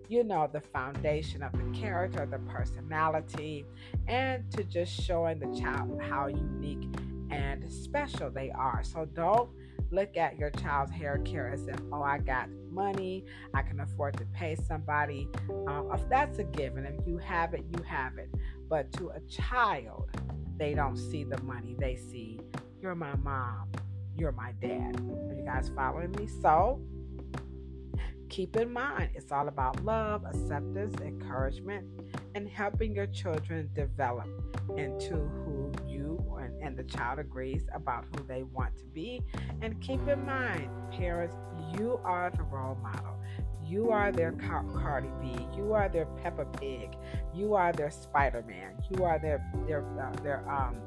you 0.10 0.24
know 0.24 0.50
the 0.52 0.62
foundation 0.62 1.42
of 1.44 1.52
the 1.54 1.80
character 1.80 2.26
the 2.26 2.40
personality 2.52 3.66
and 4.08 4.50
to 4.52 4.64
just 4.64 4.92
showing 5.02 5.40
the 5.40 5.60
child 5.60 6.00
how 6.02 6.28
unique 6.28 6.88
and 7.32 7.72
special 7.72 8.30
they 8.30 8.52
are. 8.52 8.84
So 8.84 9.06
don't 9.06 9.50
look 9.92 10.18
at 10.18 10.38
your 10.38 10.50
child's 10.52 10.92
hair 10.92 11.20
care 11.20 11.52
as 11.52 11.68
if 11.68 11.80
oh 11.94 12.02
i 12.02 12.18
got 12.18 12.50
money 12.72 13.24
i 13.54 13.62
can 13.62 13.80
afford 13.82 14.18
to 14.18 14.26
pay 14.34 14.56
somebody. 14.56 15.30
Um, 15.68 15.90
if 15.94 16.08
that's 16.10 16.40
a 16.40 16.44
given 16.44 16.86
if 16.86 17.08
you 17.08 17.18
have 17.20 17.54
it 17.54 17.64
you 17.76 17.84
have 17.84 18.18
it. 18.18 18.30
But 18.68 18.92
to 18.94 19.10
a 19.10 19.20
child 19.22 20.10
they 20.58 20.74
don't 20.74 20.98
see 20.98 21.24
the 21.24 21.42
money. 21.44 21.76
They 21.78 21.96
see 21.96 22.40
you're 22.82 22.96
my 22.96 23.16
mom. 23.18 23.72
You're 24.16 24.32
my 24.32 24.54
dad. 24.62 24.96
Are 25.30 25.34
you 25.34 25.44
guys 25.46 25.70
following 25.76 26.12
me? 26.12 26.28
So 26.42 26.80
keep 28.36 28.58
in 28.58 28.70
mind, 28.70 29.10
it's 29.16 29.32
all 29.32 29.48
about 29.48 29.82
love, 29.86 30.26
acceptance, 30.26 31.00
encouragement, 31.00 31.88
and 32.36 32.50
helping 32.50 32.94
your 32.94 33.08
children 33.08 33.70
develop 33.74 34.28
into 34.76 35.14
who 35.14 35.72
you 35.88 36.22
and, 36.42 36.62
and 36.62 36.78
the 36.78 36.84
child 36.84 37.18
agrees 37.18 37.64
about 37.74 38.04
who 38.12 38.28
they 38.28 38.44
want 38.44 38.78
to 38.78 38.84
be. 38.88 39.22
And 39.62 39.80
keep 39.80 40.06
in 40.10 40.26
mind, 40.26 40.70
parents, 40.92 41.34
you 41.80 41.98
are 42.04 42.30
the 42.30 42.44
role 42.44 42.78
model. 42.84 43.18
You 43.64 43.92
are 43.92 44.12
their 44.12 44.34
Cardi 44.34 45.12
B. 45.22 45.48
You 45.56 45.72
are 45.72 45.88
their 45.88 46.06
Peppa 46.06 46.44
Pig. 46.60 46.90
You 47.34 47.54
are 47.54 47.72
their 47.72 47.90
Spider 47.90 48.44
Man. 48.46 48.74
You 48.92 49.06
are 49.06 49.18
their 49.18 49.50
their 49.66 49.82
uh, 49.98 50.12
their 50.22 50.48
um 50.52 50.82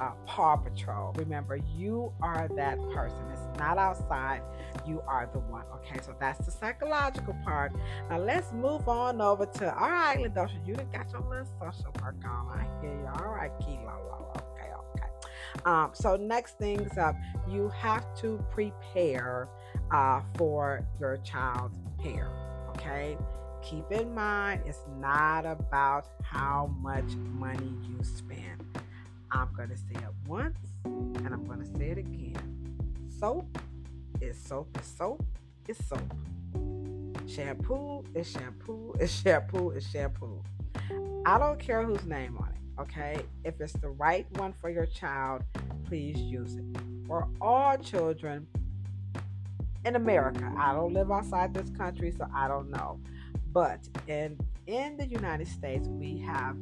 uh, 0.00 0.12
Paw 0.26 0.56
Patrol. 0.56 1.12
Remember, 1.16 1.58
you 1.76 2.12
are 2.20 2.48
that 2.56 2.78
person. 2.90 3.18
It's 3.32 3.45
not 3.58 3.78
outside. 3.78 4.42
You 4.86 5.02
are 5.06 5.28
the 5.32 5.40
one. 5.40 5.64
Okay, 5.76 6.00
so 6.02 6.14
that's 6.18 6.44
the 6.44 6.50
psychological 6.50 7.36
part. 7.44 7.72
Now 8.08 8.18
let's 8.18 8.52
move 8.52 8.88
on 8.88 9.20
over 9.20 9.46
to 9.46 9.78
all 9.78 9.90
right, 9.90 10.18
Ladosha. 10.18 10.66
You 10.66 10.74
done 10.74 10.88
got 10.92 11.10
your 11.12 11.22
little 11.22 11.46
social 11.58 11.92
work 12.02 12.16
on. 12.24 12.58
I 12.58 12.66
hear 12.80 12.92
you. 12.92 13.08
All 13.18 13.32
right, 13.32 13.52
Kilo. 13.60 14.32
Okay, 14.36 14.70
okay. 14.94 15.08
Um, 15.64 15.90
so 15.92 16.16
next 16.16 16.58
things 16.58 16.96
up, 16.98 17.16
you 17.48 17.68
have 17.70 18.04
to 18.20 18.44
prepare 18.50 19.48
uh, 19.90 20.20
for 20.36 20.86
your 21.00 21.18
child's 21.18 21.78
hair. 22.02 22.30
Okay 22.70 23.16
keep 23.68 23.90
in 23.90 24.14
mind 24.14 24.60
it's 24.64 24.84
not 25.00 25.44
about 25.44 26.06
how 26.22 26.70
much 26.80 27.16
money 27.16 27.72
you 27.88 28.02
spend. 28.04 28.62
I'm 29.32 29.52
going 29.56 29.70
to 29.70 29.76
say 29.76 29.94
it 29.94 30.28
once 30.28 30.58
and 30.84 31.28
I'm 31.28 31.44
going 31.44 31.60
to 31.60 31.78
say 31.78 31.90
it 31.90 31.98
again. 31.98 32.55
Soap 33.18 33.58
is 34.20 34.38
soap 34.38 34.78
is 34.78 34.86
soap 34.86 35.24
is 35.68 35.78
soap. 35.86 36.14
Shampoo 37.26 38.04
is 38.14 38.30
shampoo 38.30 38.94
is 39.00 39.12
shampoo 39.12 39.70
is 39.70 39.88
shampoo. 39.88 40.42
I 41.24 41.38
don't 41.38 41.58
care 41.58 41.82
whose 41.82 42.04
name 42.04 42.36
on 42.38 42.48
it, 42.48 42.80
okay? 42.80 43.18
If 43.44 43.60
it's 43.60 43.72
the 43.72 43.88
right 43.88 44.26
one 44.38 44.52
for 44.60 44.70
your 44.70 44.86
child, 44.86 45.42
please 45.86 46.18
use 46.18 46.56
it. 46.56 46.64
For 47.06 47.26
all 47.40 47.76
children, 47.78 48.46
in 49.86 49.96
America. 49.96 50.52
I 50.58 50.72
don't 50.72 50.92
live 50.92 51.10
outside 51.10 51.54
this 51.54 51.70
country, 51.70 52.10
so 52.10 52.26
I 52.34 52.48
don't 52.48 52.70
know. 52.70 53.00
But 53.52 53.88
in 54.08 54.36
in 54.66 54.96
the 54.96 55.06
United 55.06 55.46
States, 55.46 55.88
we 55.88 56.18
have 56.18 56.56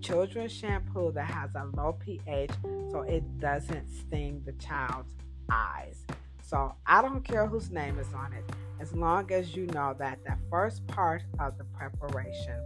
children's 0.00 0.52
shampoo 0.52 1.12
that 1.12 1.30
has 1.30 1.50
a 1.54 1.66
low 1.76 1.92
pH 2.00 2.50
so 2.90 3.02
it 3.02 3.38
doesn't 3.38 3.90
sting 3.90 4.42
the 4.46 4.52
child's 4.52 5.12
eyes. 5.50 6.04
So 6.42 6.74
I 6.86 7.02
don't 7.02 7.22
care 7.22 7.46
whose 7.46 7.70
name 7.70 7.98
is 7.98 8.12
on 8.14 8.32
it, 8.32 8.44
as 8.80 8.92
long 8.94 9.30
as 9.30 9.54
you 9.54 9.66
know 9.66 9.94
that 9.98 10.18
the 10.24 10.36
first 10.50 10.86
part 10.86 11.22
of 11.38 11.56
the 11.58 11.64
preparation 11.64 12.58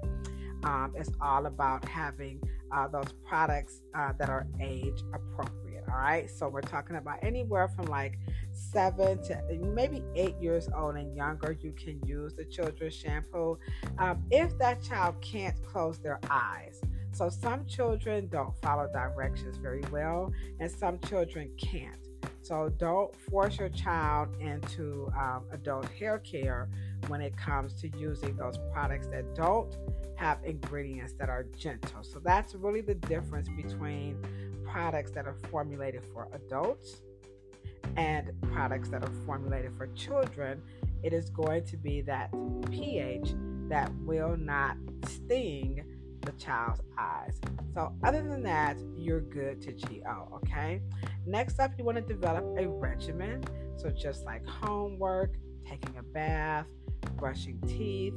um, 0.64 0.94
is 0.98 1.10
all 1.20 1.46
about 1.46 1.84
having 1.84 2.40
uh, 2.72 2.88
those 2.88 3.12
products 3.26 3.82
uh, 3.94 4.12
that 4.18 4.30
are 4.30 4.46
age 4.60 5.02
appropriate. 5.12 5.84
All 5.90 6.00
right, 6.00 6.30
so 6.30 6.48
we're 6.48 6.62
talking 6.62 6.96
about 6.96 7.18
anywhere 7.22 7.68
from 7.68 7.84
like 7.86 8.18
seven 8.52 9.22
to 9.24 9.40
maybe 9.60 10.02
eight 10.14 10.36
years 10.40 10.68
old 10.74 10.96
and 10.96 11.14
younger. 11.14 11.52
You 11.52 11.72
can 11.72 12.00
use 12.06 12.34
the 12.34 12.44
children's 12.46 12.94
shampoo 12.94 13.58
um, 13.98 14.24
if 14.30 14.56
that 14.58 14.82
child 14.82 15.20
can't 15.20 15.54
close 15.62 15.98
their 15.98 16.20
eyes. 16.30 16.80
So 17.12 17.28
some 17.28 17.64
children 17.66 18.28
don't 18.28 18.56
follow 18.60 18.90
directions 18.92 19.56
very 19.58 19.84
well, 19.92 20.32
and 20.58 20.70
some 20.70 20.98
children 21.00 21.50
can't. 21.58 22.03
So 22.44 22.68
don't 22.76 23.16
force 23.16 23.58
your 23.58 23.70
child 23.70 24.28
into 24.38 25.10
um, 25.18 25.44
adult 25.50 25.88
hair 25.88 26.18
care 26.18 26.68
when 27.06 27.22
it 27.22 27.34
comes 27.38 27.72
to 27.80 27.88
using 27.96 28.36
those 28.36 28.58
products 28.70 29.06
that 29.06 29.34
don't 29.34 29.74
have 30.16 30.44
ingredients 30.44 31.14
that 31.14 31.30
are 31.30 31.44
gentle. 31.56 32.02
So 32.02 32.18
that's 32.22 32.54
really 32.54 32.82
the 32.82 32.96
difference 32.96 33.48
between 33.48 34.18
products 34.62 35.10
that 35.12 35.26
are 35.26 35.36
formulated 35.50 36.04
for 36.12 36.28
adults 36.34 37.00
and 37.96 38.30
products 38.52 38.90
that 38.90 39.02
are 39.02 39.12
formulated 39.24 39.74
for 39.78 39.86
children. 39.94 40.60
It 41.02 41.14
is 41.14 41.30
going 41.30 41.64
to 41.64 41.78
be 41.78 42.02
that 42.02 42.30
pH 42.70 43.34
that 43.70 43.90
will 44.00 44.36
not 44.36 44.76
sting 45.06 45.82
the 46.24 46.32
child's 46.32 46.80
eyes. 46.98 47.40
So, 47.74 47.92
other 48.02 48.22
than 48.22 48.42
that, 48.44 48.76
you're 48.96 49.20
good 49.20 49.60
to 49.62 49.72
GO, 49.72 50.28
okay? 50.36 50.80
Next 51.26 51.58
up, 51.58 51.72
you 51.78 51.84
want 51.84 51.96
to 51.96 52.02
develop 52.02 52.44
a 52.58 52.68
regimen. 52.68 53.44
So, 53.76 53.90
just 53.90 54.24
like 54.24 54.46
homework, 54.46 55.34
taking 55.66 55.96
a 55.98 56.02
bath, 56.02 56.66
brushing 57.16 57.60
teeth, 57.66 58.14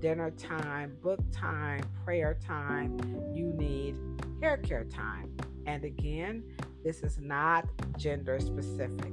dinner 0.00 0.30
time, 0.32 0.96
book 1.02 1.20
time, 1.32 1.82
prayer 2.04 2.38
time, 2.44 2.98
you 3.34 3.52
need 3.56 3.96
hair 4.40 4.56
care 4.58 4.84
time. 4.84 5.30
And 5.66 5.84
again, 5.84 6.42
this 6.82 7.02
is 7.02 7.18
not 7.18 7.68
gender 7.96 8.40
specific. 8.40 9.12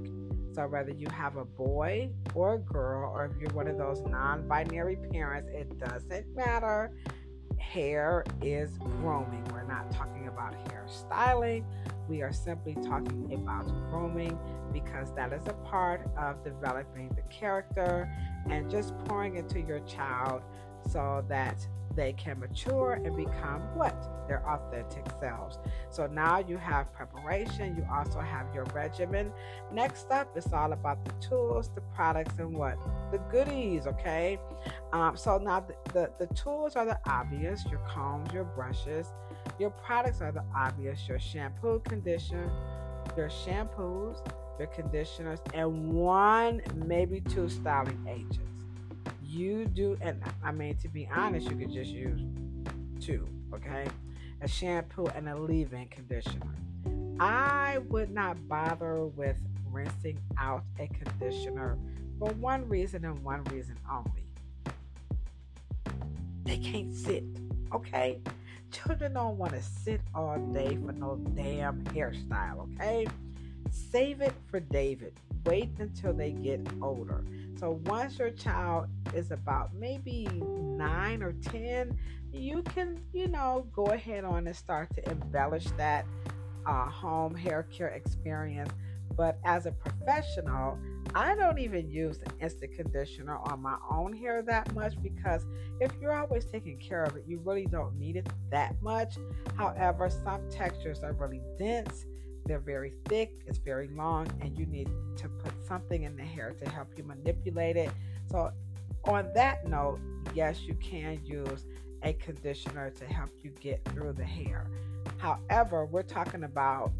So, 0.54 0.68
whether 0.68 0.92
you 0.92 1.08
have 1.12 1.36
a 1.36 1.46
boy 1.46 2.10
or 2.34 2.56
a 2.56 2.60
girl, 2.60 3.12
or 3.14 3.26
if 3.26 3.40
you're 3.40 3.54
one 3.54 3.68
of 3.68 3.78
those 3.78 4.02
non 4.02 4.48
binary 4.48 4.98
parents, 5.12 5.50
it 5.54 5.78
doesn't 5.78 6.36
matter 6.36 6.92
hair 7.60 8.24
is 8.42 8.78
grooming. 8.78 9.44
We're 9.52 9.64
not 9.64 9.92
talking 9.92 10.28
about 10.28 10.54
hair 10.70 10.86
styling. 10.88 11.66
We 12.08 12.22
are 12.22 12.32
simply 12.32 12.76
talking 12.76 13.32
about 13.34 13.68
grooming 13.90 14.38
because 14.72 15.14
that 15.16 15.34
is 15.34 15.46
a 15.48 15.54
part 15.54 16.10
of 16.18 16.44
developing 16.44 17.10
the 17.10 17.24
character 17.34 18.10
and 18.50 18.70
just 18.70 18.98
pouring 19.06 19.36
into 19.36 19.60
your 19.60 19.80
child 19.82 20.42
so 20.90 21.24
that 21.28 21.68
they 21.98 22.14
can 22.14 22.40
mature 22.40 22.94
and 23.04 23.18
become 23.18 23.62
what? 23.74 24.28
Their 24.28 24.48
authentic 24.48 25.04
selves. 25.20 25.58
So 25.90 26.06
now 26.06 26.38
you 26.38 26.56
have 26.58 26.94
preparation, 26.94 27.76
you 27.76 27.86
also 27.92 28.20
have 28.20 28.54
your 28.54 28.66
regimen. 28.66 29.32
Next 29.74 30.12
up, 30.12 30.30
it's 30.36 30.54
all 30.54 30.72
about 30.72 31.04
the 31.04 31.12
tools, 31.28 31.72
the 31.74 31.82
products, 31.96 32.38
and 32.38 32.54
what? 32.54 32.78
The 33.12 33.18
goodies, 33.32 33.88
okay? 33.88 34.40
Um, 34.94 35.18
so 35.18 35.40
now 35.40 35.62
the, 35.62 35.76
the, 35.92 36.12
the 36.26 36.34
tools 36.36 36.76
are 36.76 36.86
the 36.86 37.00
obvious 37.08 37.66
your 37.66 37.82
combs, 37.90 38.32
your 38.32 38.46
brushes. 38.46 39.08
Your 39.60 39.72
products 39.72 40.22
are 40.22 40.32
the 40.32 40.44
obvious 40.56 41.08
your 41.08 41.20
shampoo, 41.20 41.82
conditioner, 41.84 42.52
your 43.18 43.30
shampoos, 43.30 44.18
your 44.60 44.68
conditioners, 44.68 45.40
and 45.56 45.94
one, 45.94 46.62
maybe 46.76 47.22
two 47.22 47.50
styling 47.50 48.06
agents 48.08 48.57
you 49.28 49.66
do, 49.66 49.98
and 50.02 50.22
I 50.44 50.52
mean, 50.52 50.76
to 50.78 50.88
be 50.88 51.08
honest, 51.14 51.50
you 51.50 51.56
could 51.56 51.72
just 51.72 51.92
use 51.92 52.22
two, 53.00 53.28
okay? 53.54 53.86
A 54.42 54.48
shampoo 54.48 55.08
and 55.16 55.28
a 55.30 55.38
leave 55.38 55.74
in 55.74 55.88
conditioner. 55.88 56.54
I 57.20 57.80
would 57.90 58.12
not 58.12 58.48
bother 58.48 59.06
with 59.06 59.38
rinsing 59.72 60.20
out 60.40 60.64
a 60.80 60.88
conditioner 60.88 61.78
for 62.20 62.30
one 62.34 62.68
reason 62.70 63.06
and 63.06 63.24
one 63.24 63.44
reason 63.46 63.78
only. 63.92 64.24
They 66.44 66.58
can't 66.58 66.94
sit, 66.94 67.24
okay? 67.74 68.20
Children 68.72 69.14
don't 69.14 69.38
want 69.38 69.54
to 69.54 69.62
sit 69.62 70.02
all 70.14 70.38
day 70.54 70.78
for 70.86 70.92
no 70.92 71.16
damn 71.36 71.84
hairstyle, 71.86 72.70
okay? 72.76 73.08
Save 73.72 74.22
it 74.22 74.34
for 74.50 74.60
David. 74.60 75.14
Wait 75.48 75.72
until 75.80 76.14
they 76.14 76.32
get 76.32 76.60
older. 76.82 77.24
So 77.58 77.80
once 77.86 78.20
your 78.20 78.32
child 78.32 78.88
is 79.14 79.32
about 79.32 79.74
maybe 79.74 80.28
nine 80.44 81.24
or 81.24 81.32
10, 81.32 81.98
you 82.34 82.62
can, 82.64 83.00
you 83.14 83.30
know, 83.30 83.66
go 83.74 83.86
ahead 83.86 84.26
on 84.26 84.46
and 84.46 84.56
start 84.56 84.94
to 84.96 85.10
embellish 85.10 85.66
that 85.78 86.06
uh, 86.66 86.90
home 86.90 87.34
hair 87.34 87.64
care 87.64 87.88
experience. 87.88 88.72
But 89.16 89.40
as 89.46 89.66
a 89.66 89.72
professional, 89.72 90.78
I 91.16 91.34
don't 91.34 91.58
even 91.60 91.90
use 91.90 92.20
the 92.20 92.30
instant 92.44 92.74
conditioner 92.76 93.38
on 93.38 93.62
my 93.62 93.78
own 93.90 94.14
hair 94.14 94.42
that 94.44 94.74
much 94.76 95.02
because 95.02 95.46
if 95.80 95.92
you're 96.02 96.14
always 96.14 96.46
taking 96.46 96.78
care 96.78 97.04
of 97.04 97.16
it, 97.16 97.24
you 97.26 97.40
really 97.40 97.66
don't 97.66 97.98
need 97.98 98.18
it 98.18 98.28
that 98.52 98.76
much. 98.82 99.16
However, 99.56 100.10
some 100.10 100.42
textures 100.52 101.04
are 101.04 101.14
really 101.14 101.42
dense 101.58 102.06
they're 102.48 102.60
very 102.60 102.94
thick, 103.08 103.32
it's 103.46 103.58
very 103.60 103.88
long, 103.90 104.28
and 104.42 104.58
you 104.58 104.66
need 104.66 104.90
to 105.18 105.30
put 105.30 105.54
something 105.68 106.04
in 106.04 106.16
the 106.16 106.24
hair 106.24 106.56
to 106.64 106.70
help 106.70 106.88
you 106.98 107.04
manipulate 107.04 107.78
it. 107.78 107.92
So, 108.32 108.52
on 109.06 109.30
that 109.36 109.68
note, 109.68 110.00
yes, 110.34 110.62
you 110.62 110.74
can 110.76 111.20
use 111.24 111.66
a 112.04 112.14
conditioner 112.14 112.90
to 112.92 113.06
help 113.06 113.30
you 113.42 113.52
get 113.60 113.84
through 113.86 114.14
the 114.14 114.24
hair. 114.24 114.68
However, 115.18 115.86
we're 115.86 116.04
talking 116.04 116.44
about, 116.44 116.92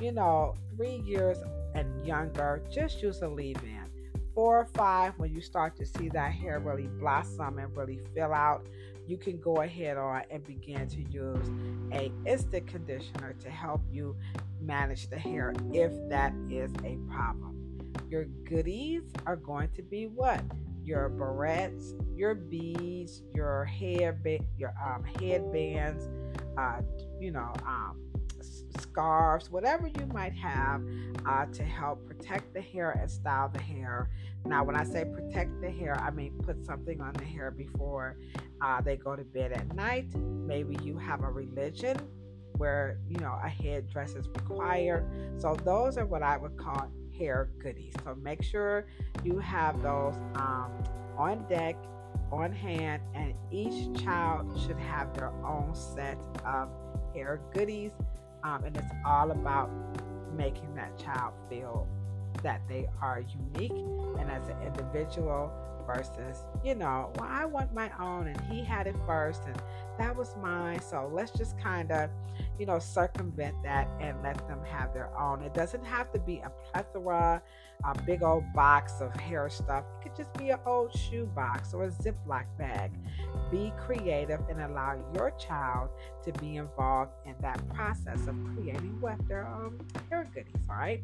you 0.00 0.12
know, 0.12 0.54
three 0.76 1.02
years 1.04 1.38
and 1.74 2.06
younger, 2.06 2.62
just 2.70 3.02
use 3.02 3.22
a 3.22 3.28
leave 3.28 3.62
in. 3.62 3.84
Four 4.34 4.60
or 4.60 4.66
five, 4.74 5.14
when 5.18 5.34
you 5.34 5.40
start 5.40 5.76
to 5.76 5.86
see 5.86 6.08
that 6.10 6.32
hair 6.32 6.58
really 6.58 6.88
blossom 6.98 7.58
and 7.58 7.74
really 7.76 8.00
fill 8.14 8.34
out, 8.34 8.66
you 9.06 9.16
can 9.16 9.38
go 9.40 9.62
ahead 9.62 9.96
on 9.96 10.22
and 10.30 10.44
begin 10.44 10.88
to 10.88 11.00
use 11.10 11.50
a 11.92 12.10
instant 12.26 12.66
conditioner 12.66 13.34
to 13.40 13.50
help 13.50 13.80
you 13.90 14.16
manage 14.60 15.08
the 15.08 15.18
hair 15.18 15.54
if 15.72 15.92
that 16.08 16.32
is 16.50 16.72
a 16.84 16.98
problem. 17.10 17.92
Your 18.08 18.24
goodies 18.44 19.02
are 19.26 19.36
going 19.36 19.70
to 19.76 19.82
be 19.82 20.06
what? 20.06 20.40
Your 20.84 21.10
barrettes, 21.10 21.94
your 22.16 22.34
beads, 22.34 23.22
your 23.34 23.64
hair, 23.64 24.18
your 24.56 24.74
um, 24.84 25.04
headbands, 25.20 26.08
uh, 26.56 26.80
you 27.20 27.32
know, 27.32 27.52
um, 27.66 28.00
scarves, 28.80 29.50
whatever 29.50 29.86
you 29.86 30.06
might 30.06 30.34
have 30.34 30.82
uh, 31.26 31.46
to 31.46 31.64
help 31.64 32.06
protect 32.06 32.54
the 32.54 32.60
hair 32.60 32.90
and 32.92 33.10
style 33.10 33.48
the 33.52 33.60
hair. 33.60 34.10
Now, 34.44 34.64
when 34.64 34.76
I 34.76 34.84
say 34.84 35.04
protect 35.04 35.60
the 35.60 35.70
hair, 35.70 35.98
I 36.00 36.10
mean 36.10 36.32
put 36.42 36.64
something 36.64 37.00
on 37.00 37.12
the 37.14 37.24
hair 37.24 37.50
before 37.50 38.16
uh, 38.60 38.80
they 38.80 38.96
go 38.96 39.16
to 39.16 39.24
bed 39.24 39.52
at 39.52 39.74
night. 39.74 40.14
Maybe 40.14 40.76
you 40.82 40.98
have 40.98 41.22
a 41.22 41.30
religion 41.30 41.96
where 42.58 42.98
you 43.08 43.18
know 43.18 43.38
a 43.42 43.48
headdress 43.48 44.14
is 44.14 44.28
required. 44.28 45.06
So 45.38 45.54
those 45.54 45.98
are 45.98 46.06
what 46.06 46.22
I 46.22 46.36
would 46.36 46.56
call 46.56 46.90
hair 47.18 47.50
goodies. 47.58 47.94
So 48.04 48.14
make 48.14 48.42
sure 48.42 48.86
you 49.24 49.38
have 49.38 49.82
those 49.82 50.14
um, 50.34 50.70
on 51.16 51.46
deck, 51.48 51.76
on 52.30 52.52
hand, 52.52 53.02
and 53.14 53.34
each 53.50 54.02
child 54.02 54.58
should 54.60 54.78
have 54.78 55.14
their 55.14 55.32
own 55.44 55.74
set 55.74 56.18
of 56.44 56.68
hair 57.14 57.40
goodies. 57.52 57.92
Um, 58.46 58.62
and 58.62 58.76
it's 58.76 58.92
all 59.04 59.32
about 59.32 59.70
making 60.36 60.72
that 60.76 60.96
child 60.98 61.34
feel 61.48 61.88
that 62.44 62.60
they 62.68 62.88
are 63.02 63.24
unique 63.54 63.72
and 64.20 64.30
as 64.30 64.48
an 64.48 64.56
individual 64.62 65.50
versus, 65.84 66.44
you 66.64 66.76
know, 66.76 67.10
well, 67.16 67.28
I 67.28 67.44
want 67.44 67.74
my 67.74 67.90
own 67.98 68.28
and 68.28 68.40
he 68.42 68.62
had 68.62 68.86
it 68.86 68.94
first 69.04 69.42
and 69.46 69.60
that 69.98 70.14
was 70.14 70.36
mine. 70.40 70.80
So 70.80 71.10
let's 71.12 71.32
just 71.32 71.58
kind 71.58 71.90
of, 71.90 72.08
you 72.58 72.66
know, 72.66 72.78
circumvent 72.78 73.54
that 73.62 73.88
and 74.00 74.22
let 74.22 74.36
them 74.48 74.60
have 74.64 74.92
their 74.94 75.16
own. 75.18 75.42
It 75.42 75.54
doesn't 75.54 75.84
have 75.84 76.12
to 76.12 76.18
be 76.18 76.38
a 76.38 76.50
plethora, 76.70 77.42
a 77.84 78.02
big 78.02 78.22
old 78.22 78.44
box 78.54 79.00
of 79.00 79.14
hair 79.16 79.48
stuff. 79.48 79.84
It 80.00 80.08
could 80.08 80.16
just 80.16 80.32
be 80.34 80.50
an 80.50 80.58
old 80.66 80.96
shoe 80.96 81.26
box 81.34 81.74
or 81.74 81.84
a 81.84 81.90
Ziploc 81.90 82.44
bag. 82.58 82.92
Be 83.50 83.72
creative 83.78 84.40
and 84.48 84.60
allow 84.62 84.98
your 85.14 85.32
child 85.32 85.90
to 86.24 86.32
be 86.40 86.56
involved 86.56 87.12
in 87.26 87.34
that 87.40 87.66
process 87.74 88.26
of 88.26 88.34
creating 88.54 89.00
what 89.00 89.16
their 89.28 89.46
um, 89.46 89.78
hair 90.10 90.28
goodies. 90.34 90.54
All 90.68 90.76
right. 90.76 91.02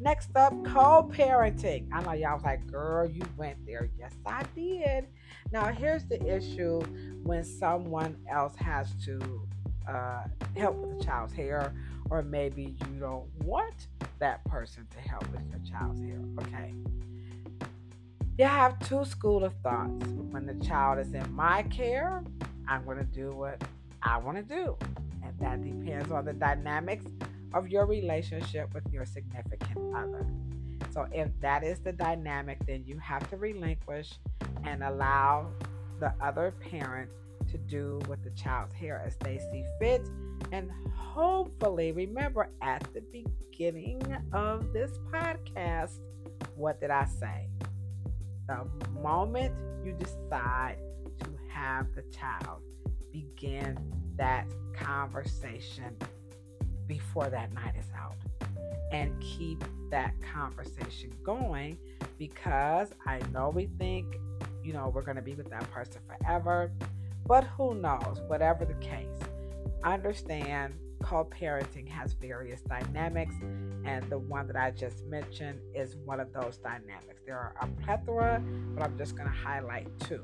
Next 0.00 0.34
up, 0.36 0.52
co-parenting. 0.64 1.88
I 1.92 2.02
know 2.02 2.12
y'all 2.12 2.34
was 2.34 2.44
like, 2.44 2.66
"Girl, 2.70 3.08
you 3.08 3.22
went 3.36 3.64
there." 3.66 3.90
Yes, 3.98 4.12
I 4.24 4.44
did. 4.54 5.06
Now, 5.52 5.66
here's 5.66 6.04
the 6.04 6.22
issue 6.24 6.80
when 7.22 7.44
someone 7.44 8.16
else 8.30 8.56
has 8.56 8.94
to 9.04 9.46
uh, 9.88 10.24
help 10.56 10.76
with 10.76 10.98
the 10.98 11.04
child's 11.04 11.32
hair, 11.32 11.72
or 12.10 12.22
maybe 12.22 12.74
you 12.80 13.00
don't 13.00 13.26
want 13.44 13.88
that 14.18 14.44
person 14.44 14.86
to 14.90 15.08
help 15.08 15.28
with 15.30 15.42
your 15.50 15.60
child's 15.68 16.00
hair. 16.00 16.20
Okay. 16.42 16.74
You 18.38 18.46
have 18.46 18.78
two 18.88 19.04
school 19.04 19.44
of 19.44 19.54
thoughts. 19.62 20.06
When 20.30 20.46
the 20.46 20.54
child 20.64 20.98
is 20.98 21.12
in 21.12 21.32
my 21.32 21.62
care, 21.64 22.24
I'm 22.66 22.84
going 22.84 22.98
to 22.98 23.04
do 23.04 23.30
what 23.30 23.62
I 24.02 24.16
want 24.18 24.36
to 24.36 24.42
do. 24.42 24.76
And 25.22 25.38
that 25.38 25.62
depends 25.62 26.10
on 26.10 26.24
the 26.24 26.32
dynamics 26.32 27.10
of 27.52 27.68
your 27.68 27.86
relationship 27.86 28.72
with 28.74 28.84
your 28.90 29.04
significant 29.04 29.94
other. 29.94 30.26
So, 30.92 31.06
if 31.12 31.28
that 31.40 31.64
is 31.64 31.78
the 31.80 31.92
dynamic, 31.92 32.58
then 32.66 32.84
you 32.86 32.98
have 32.98 33.28
to 33.30 33.36
relinquish 33.36 34.12
and 34.64 34.82
allow 34.82 35.48
the 36.00 36.12
other 36.20 36.52
parent 36.70 37.10
to 37.52 37.58
do 37.58 38.00
with 38.08 38.22
the 38.24 38.30
child's 38.30 38.74
hair 38.74 39.02
as 39.06 39.16
they 39.18 39.38
see 39.38 39.64
fit. 39.78 40.08
And 40.50 40.70
hopefully, 40.96 41.92
remember 41.92 42.50
at 42.60 42.82
the 42.92 43.02
beginning 43.12 44.02
of 44.32 44.72
this 44.72 44.90
podcast, 45.12 46.00
what 46.56 46.80
did 46.80 46.90
I 46.90 47.04
say? 47.04 47.48
The 48.48 48.66
moment 49.00 49.54
you 49.84 49.92
decide 49.92 50.78
to 51.20 51.30
have 51.52 51.86
the 51.94 52.02
child, 52.16 52.62
begin 53.12 53.78
that 54.16 54.46
conversation 54.74 55.96
before 56.86 57.28
that 57.28 57.52
night 57.52 57.74
is 57.78 57.86
out 57.96 58.16
and 58.90 59.18
keep 59.20 59.64
that 59.90 60.14
conversation 60.20 61.12
going 61.22 61.78
because 62.18 62.92
I 63.06 63.20
know 63.32 63.50
we 63.50 63.66
think, 63.78 64.18
you 64.62 64.72
know, 64.72 64.90
we're 64.94 65.02
going 65.02 65.16
to 65.16 65.22
be 65.22 65.34
with 65.34 65.50
that 65.50 65.70
person 65.70 66.00
forever. 66.06 66.70
But 67.26 67.44
who 67.44 67.74
knows? 67.74 68.20
Whatever 68.26 68.64
the 68.64 68.74
case, 68.74 69.18
understand 69.84 70.74
co 71.02 71.24
parenting 71.24 71.88
has 71.88 72.12
various 72.14 72.60
dynamics, 72.62 73.34
and 73.84 74.08
the 74.10 74.18
one 74.18 74.46
that 74.46 74.56
I 74.56 74.70
just 74.70 75.04
mentioned 75.06 75.60
is 75.74 75.96
one 76.04 76.20
of 76.20 76.32
those 76.32 76.58
dynamics. 76.58 77.22
There 77.26 77.36
are 77.36 77.54
a 77.60 77.66
plethora, 77.82 78.42
but 78.74 78.84
I'm 78.84 78.96
just 78.96 79.16
going 79.16 79.28
to 79.28 79.34
highlight 79.34 79.88
two. 80.00 80.22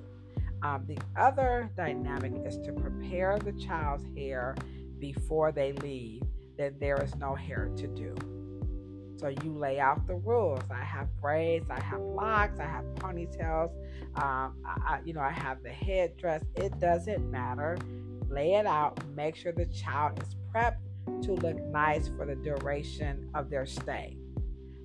Um, 0.62 0.84
the 0.86 0.98
other 1.16 1.70
dynamic 1.76 2.32
is 2.44 2.58
to 2.58 2.72
prepare 2.72 3.38
the 3.38 3.52
child's 3.52 4.04
hair 4.16 4.56
before 4.98 5.52
they 5.52 5.72
leave, 5.72 6.22
then 6.56 6.74
there 6.80 7.00
is 7.02 7.14
no 7.16 7.34
hair 7.34 7.70
to 7.76 7.86
do. 7.86 8.14
So 9.18 9.28
you 9.42 9.52
lay 9.52 9.80
out 9.80 10.06
the 10.06 10.14
rules. 10.14 10.62
I 10.70 10.82
have 10.84 11.08
braids, 11.20 11.68
I 11.70 11.80
have 11.80 12.00
locks, 12.00 12.60
I 12.60 12.66
have 12.66 12.84
ponytails, 12.94 13.70
um, 14.14 14.54
I, 14.64 15.00
you 15.04 15.12
know, 15.12 15.20
I 15.20 15.30
have 15.30 15.62
the 15.62 15.70
headdress. 15.70 16.44
It 16.54 16.78
doesn't 16.78 17.28
matter. 17.28 17.76
Lay 18.28 18.54
it 18.54 18.66
out. 18.66 18.98
Make 19.16 19.34
sure 19.34 19.52
the 19.52 19.66
child 19.66 20.22
is 20.22 20.36
prepped 20.54 20.78
to 21.22 21.32
look 21.32 21.60
nice 21.64 22.08
for 22.08 22.26
the 22.26 22.36
duration 22.36 23.28
of 23.34 23.50
their 23.50 23.66
stay. 23.66 24.16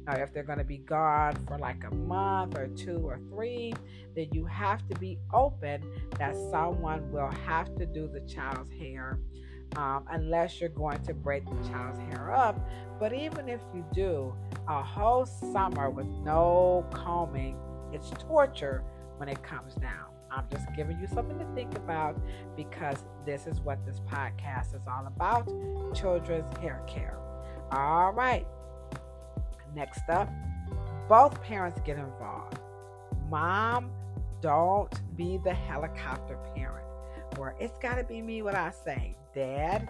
Now, 0.05 0.15
if 0.15 0.33
they're 0.33 0.43
going 0.43 0.57
to 0.57 0.65
be 0.65 0.79
gone 0.79 1.35
for 1.47 1.57
like 1.57 1.83
a 1.89 1.93
month 1.93 2.57
or 2.57 2.67
two 2.67 2.99
or 3.07 3.19
three, 3.29 3.73
then 4.15 4.29
you 4.33 4.45
have 4.45 4.85
to 4.89 4.95
be 4.99 5.17
open 5.33 5.83
that 6.17 6.35
someone 6.51 7.09
will 7.11 7.31
have 7.45 7.73
to 7.77 7.85
do 7.85 8.07
the 8.07 8.21
child's 8.21 8.71
hair 8.73 9.19
um, 9.75 10.05
unless 10.11 10.59
you're 10.59 10.69
going 10.69 11.01
to 11.03 11.13
braid 11.13 11.43
the 11.45 11.69
child's 11.69 11.99
hair 11.99 12.33
up. 12.33 12.59
But 12.99 13.13
even 13.13 13.49
if 13.49 13.61
you 13.73 13.85
do, 13.93 14.33
a 14.67 14.81
whole 14.81 15.25
summer 15.25 15.89
with 15.89 16.07
no 16.23 16.85
combing, 16.93 17.57
it's 17.91 18.11
torture 18.27 18.83
when 19.17 19.29
it 19.29 19.41
comes 19.43 19.75
down. 19.75 20.05
I'm 20.31 20.45
just 20.49 20.65
giving 20.75 20.99
you 20.99 21.07
something 21.07 21.37
to 21.37 21.45
think 21.53 21.75
about 21.75 22.19
because 22.55 23.03
this 23.25 23.45
is 23.45 23.59
what 23.59 23.85
this 23.85 23.99
podcast 23.99 24.73
is 24.75 24.81
all 24.87 25.05
about 25.05 25.47
children's 25.93 26.57
hair 26.57 26.81
care. 26.87 27.17
All 27.71 28.11
right. 28.11 28.45
Next 29.75 30.09
up, 30.09 30.29
both 31.07 31.41
parents 31.43 31.79
get 31.85 31.97
involved. 31.97 32.59
Mom, 33.29 33.91
don't 34.41 35.15
be 35.15 35.39
the 35.43 35.53
helicopter 35.53 36.37
parent 36.55 36.85
where 37.37 37.55
it's 37.59 37.77
got 37.79 37.95
to 37.95 38.03
be 38.03 38.21
me 38.21 38.41
what 38.41 38.55
I 38.55 38.71
say. 38.71 39.15
Dad, 39.33 39.89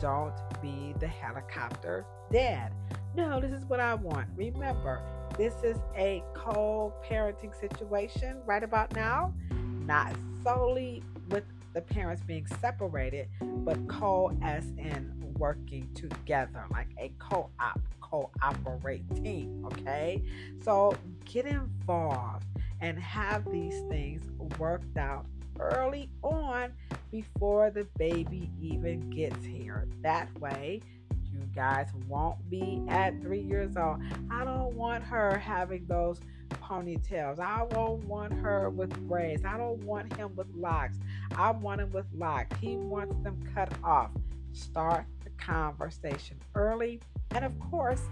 don't 0.00 0.34
be 0.60 0.94
the 0.98 1.06
helicopter 1.06 2.04
dad. 2.30 2.72
No, 3.14 3.40
this 3.40 3.52
is 3.52 3.64
what 3.66 3.80
I 3.80 3.94
want. 3.94 4.28
Remember, 4.36 5.00
this 5.36 5.54
is 5.62 5.76
a 5.96 6.22
co 6.34 6.92
parenting 7.08 7.58
situation 7.58 8.38
right 8.44 8.62
about 8.62 8.94
now, 8.94 9.34
not 9.50 10.14
solely 10.42 11.02
with 11.28 11.44
the 11.74 11.80
parents 11.80 12.22
being 12.22 12.46
separated, 12.60 13.28
but 13.40 13.78
co 13.88 14.36
as 14.42 14.64
in 14.78 15.12
working 15.38 15.88
together, 15.94 16.64
like 16.70 16.88
a 16.98 17.12
co 17.18 17.50
op, 17.60 17.80
cooperating. 18.00 19.62
Okay, 19.66 20.22
so 20.62 20.94
get 21.24 21.46
involved 21.46 22.46
and 22.80 22.98
have 22.98 23.50
these 23.50 23.80
things 23.88 24.22
worked 24.58 24.96
out 24.96 25.26
early 25.58 26.10
on 26.22 26.72
before 27.10 27.70
the 27.70 27.86
baby 27.98 28.50
even 28.60 29.10
gets 29.10 29.44
here. 29.44 29.86
That 30.02 30.28
way, 30.40 30.80
you 31.32 31.40
guys 31.54 31.88
won't 32.08 32.48
be 32.50 32.82
at 32.88 33.20
three 33.22 33.40
years 33.40 33.76
old. 33.76 34.00
I 34.30 34.44
don't 34.44 34.74
want 34.74 35.04
her 35.04 35.38
having 35.38 35.86
those 35.86 36.20
ponytails. 36.50 37.38
I 37.38 37.62
won't 37.72 38.04
want 38.04 38.32
her 38.32 38.70
with 38.70 38.96
braids. 39.08 39.44
I 39.44 39.56
don't 39.56 39.82
want 39.84 40.14
him 40.16 40.34
with 40.36 40.48
locks. 40.54 40.98
I 41.36 41.50
want 41.50 41.80
him 41.80 41.90
with 41.92 42.06
locks. 42.14 42.56
He 42.60 42.76
wants 42.76 43.14
them 43.22 43.38
cut 43.54 43.72
off. 43.82 44.10
Start 44.52 45.04
the 45.24 45.30
conversation 45.30 46.38
early. 46.54 47.00
And 47.32 47.44
of 47.44 47.58
course, 47.58 48.02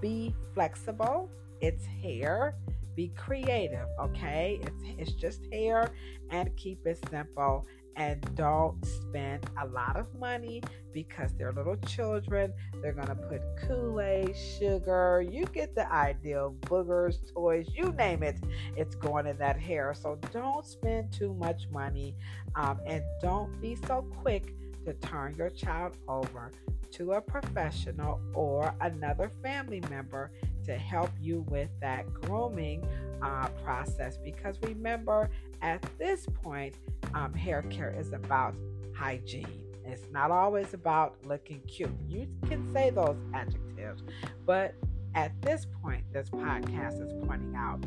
be 0.00 0.34
flexible. 0.54 1.30
It's 1.60 1.84
hair. 1.86 2.54
Be 2.96 3.08
creative, 3.16 3.86
okay? 4.00 4.60
It's, 4.62 4.82
it's 4.98 5.12
just 5.12 5.40
hair 5.52 5.90
and 6.30 6.54
keep 6.56 6.86
it 6.86 6.98
simple 7.10 7.66
and 7.96 8.34
don't 8.34 8.84
spend 8.84 9.46
a 9.62 9.66
lot 9.66 9.96
of 9.96 10.12
money 10.18 10.62
because 10.92 11.32
they're 11.38 11.52
little 11.52 11.76
children. 11.86 12.52
They're 12.82 12.92
to 12.92 13.14
put 13.14 13.40
Kool 13.66 14.00
Aid, 14.00 14.36
sugar, 14.36 15.24
you 15.28 15.44
get 15.46 15.74
the 15.74 15.90
idea, 15.92 16.48
boogers, 16.62 17.18
toys, 17.32 17.68
you 17.72 17.92
name 17.92 18.22
it, 18.22 18.36
it's 18.76 18.94
going 18.94 19.26
in 19.26 19.36
that 19.38 19.58
hair. 19.58 19.94
So 19.94 20.18
don't 20.32 20.64
spend 20.66 21.12
too 21.12 21.34
much 21.34 21.68
money 21.70 22.14
um, 22.56 22.80
and 22.86 23.02
don't 23.20 23.60
be 23.60 23.76
so 23.86 24.06
quick 24.22 24.54
to 24.84 24.92
turn 24.94 25.34
your 25.36 25.50
child 25.50 25.96
over 26.08 26.52
to 26.92 27.12
a 27.12 27.20
professional 27.20 28.20
or 28.34 28.72
another 28.80 29.30
family 29.42 29.82
member 29.90 30.30
to 30.64 30.76
help 30.76 31.10
you 31.20 31.44
with 31.48 31.70
that 31.80 32.12
grooming 32.12 32.86
uh, 33.22 33.48
process. 33.64 34.16
Because 34.16 34.56
remember, 34.62 35.30
at 35.62 35.84
this 35.98 36.26
point, 36.42 36.76
um, 37.14 37.32
hair 37.32 37.62
care 37.62 37.94
is 37.96 38.12
about 38.12 38.54
hygiene. 38.94 39.64
It's 39.86 40.10
not 40.10 40.30
always 40.30 40.72
about 40.72 41.16
looking 41.24 41.60
cute. 41.66 41.90
You 42.08 42.26
can 42.48 42.72
say 42.72 42.90
those 42.90 43.16
adjectives, 43.34 44.02
but 44.46 44.74
at 45.14 45.40
this 45.42 45.66
point, 45.82 46.04
this 46.12 46.28
podcast 46.30 47.00
is 47.00 47.12
pointing 47.26 47.54
out 47.54 47.80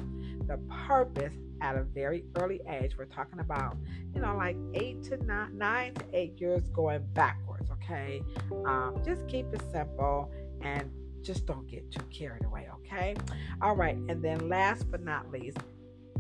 the 0.48 0.58
purpose 0.88 1.34
at 1.60 1.76
a 1.76 1.84
very 1.84 2.24
early 2.38 2.62
age. 2.70 2.98
We're 2.98 3.06
talking 3.06 3.40
about, 3.40 3.78
you 4.14 4.22
know, 4.22 4.36
like 4.38 4.56
eight 4.74 5.04
to 5.04 5.18
nine, 5.26 5.58
nine 5.58 5.94
to 5.96 6.06
eight 6.14 6.40
years 6.40 6.62
going 6.70 7.06
backwards. 7.14 7.70
Okay, 7.72 8.22
um, 8.66 9.02
just 9.04 9.28
keep 9.28 9.48
it 9.54 9.62
simple 9.72 10.32
and 10.62 10.90
just 11.28 11.46
don't 11.46 11.68
get 11.68 11.92
too 11.92 12.04
carried 12.10 12.46
away. 12.46 12.68
Okay, 12.78 13.14
all 13.62 13.76
right, 13.76 13.98
and 14.08 14.24
then 14.24 14.48
last 14.48 14.90
but 14.90 15.04
not 15.04 15.30
least, 15.30 15.58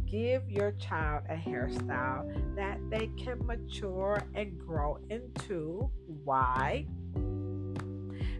give 0.05 0.49
your 0.51 0.73
child 0.73 1.23
a 1.29 1.35
hairstyle 1.35 2.55
that 2.57 2.77
they 2.89 3.09
can 3.17 3.43
mature 3.45 4.21
and 4.35 4.59
grow 4.59 4.99
into. 5.09 5.89
Why? 6.25 6.85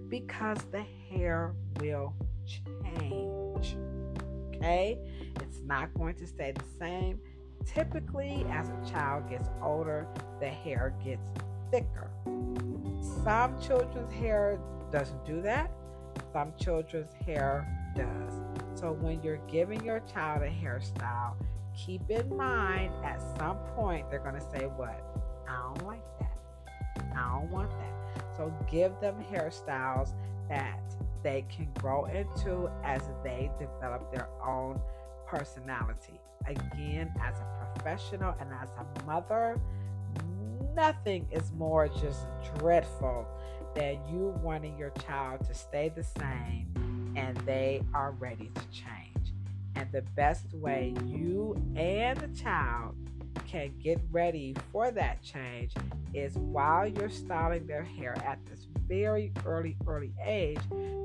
Because 0.09 0.57
the 0.71 0.83
hair 1.09 1.53
will 1.79 2.13
change. 2.45 3.77
Okay? 4.53 4.99
It's 5.41 5.61
not 5.65 5.93
going 5.93 6.15
to 6.15 6.27
stay 6.27 6.51
the 6.51 6.65
same. 6.77 7.17
Typically, 7.65 8.45
as 8.49 8.69
a 8.69 8.91
child 8.91 9.29
gets 9.29 9.49
older, 9.61 10.05
the 10.41 10.49
hair 10.49 10.93
gets 11.03 11.23
thicker. 11.71 12.11
Some 13.23 13.59
children's 13.61 14.11
hair 14.13 14.59
doesn't 14.91 15.25
do 15.25 15.41
that. 15.41 15.71
Some 16.37 16.53
children's 16.61 17.13
hair 17.25 17.67
does. 17.95 18.33
So 18.79 18.91
when 18.91 19.23
you're 19.23 19.41
giving 19.47 19.83
your 19.83 20.01
child 20.01 20.43
a 20.43 20.49
hairstyle, 20.51 21.33
keep 21.75 22.07
in 22.11 22.37
mind 22.37 22.93
at 23.03 23.19
some 23.39 23.57
point 23.75 24.07
they're 24.11 24.19
going 24.19 24.35
to 24.35 24.49
say, 24.51 24.67
What? 24.75 25.03
I 25.49 25.63
don't 25.63 25.87
like 25.87 26.03
that. 26.19 26.37
I 27.15 27.39
don't 27.39 27.49
want 27.49 27.71
that. 27.71 28.23
So 28.37 28.53
give 28.69 28.91
them 29.01 29.15
hairstyles 29.33 30.13
that 30.47 30.79
they 31.23 31.43
can 31.49 31.69
grow 31.79 32.05
into 32.05 32.69
as 32.83 33.01
they 33.23 33.49
develop 33.57 34.13
their 34.13 34.29
own 34.45 34.79
personality. 35.25 36.19
Again, 36.45 37.11
as 37.19 37.39
a 37.39 37.67
professional 37.73 38.35
and 38.39 38.51
as 38.61 38.69
a 38.77 39.05
mother, 39.07 39.59
nothing 40.75 41.27
is 41.31 41.51
more 41.53 41.87
just 41.87 42.27
dreadful 42.59 43.25
than 43.77 43.99
you 44.09 44.33
wanting 44.41 44.75
your 44.77 44.89
child 45.05 45.45
to 45.45 45.53
stay 45.53 45.91
the 45.95 46.03
same 46.03 47.13
and 47.15 47.37
they 47.45 47.83
are 47.93 48.11
ready 48.13 48.49
to 48.55 48.61
change. 48.71 49.33
And 49.75 49.87
the 49.91 50.01
best 50.15 50.51
way 50.55 50.95
you 51.05 51.55
and 51.75 52.19
the 52.19 52.27
child 52.29 52.95
can 53.47 53.71
get 53.81 53.99
ready 54.11 54.55
for 54.71 54.89
that 54.91 55.21
change 55.21 55.73
is 56.13 56.33
while 56.35 56.87
you're 56.87 57.09
styling 57.09 57.67
their 57.67 57.83
hair 57.83 58.15
at 58.25 58.39
this 58.47 58.67
very 58.87 59.31
early, 59.45 59.77
early 59.85 60.11
age, 60.25 60.59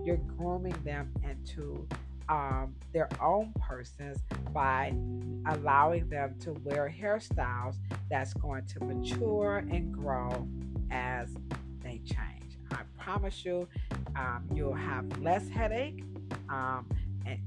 you're 0.05 0.21
grooming 0.39 0.75
them 0.85 1.13
into 1.23 1.87
um, 2.29 2.75
their 2.95 3.09
own 3.21 3.53
persons 3.61 4.19
by 4.55 4.95
allowing 5.47 6.09
them 6.09 6.35
to 6.41 6.53
wear 6.65 6.95
hairstyles 6.99 7.77
that's 8.11 8.33
going 8.35 8.65
to 8.65 8.81
mature 8.85 9.59
and 9.59 9.93
grow 9.93 10.49
as 10.91 11.29
they 11.83 12.01
change. 12.07 12.42
Promise 13.03 13.45
you, 13.45 13.69
um, 14.15 14.49
you'll 14.55 14.75
have 14.75 15.21
less 15.21 15.49
headache. 15.49 16.05
Um, 16.49 16.87
and 17.27 17.39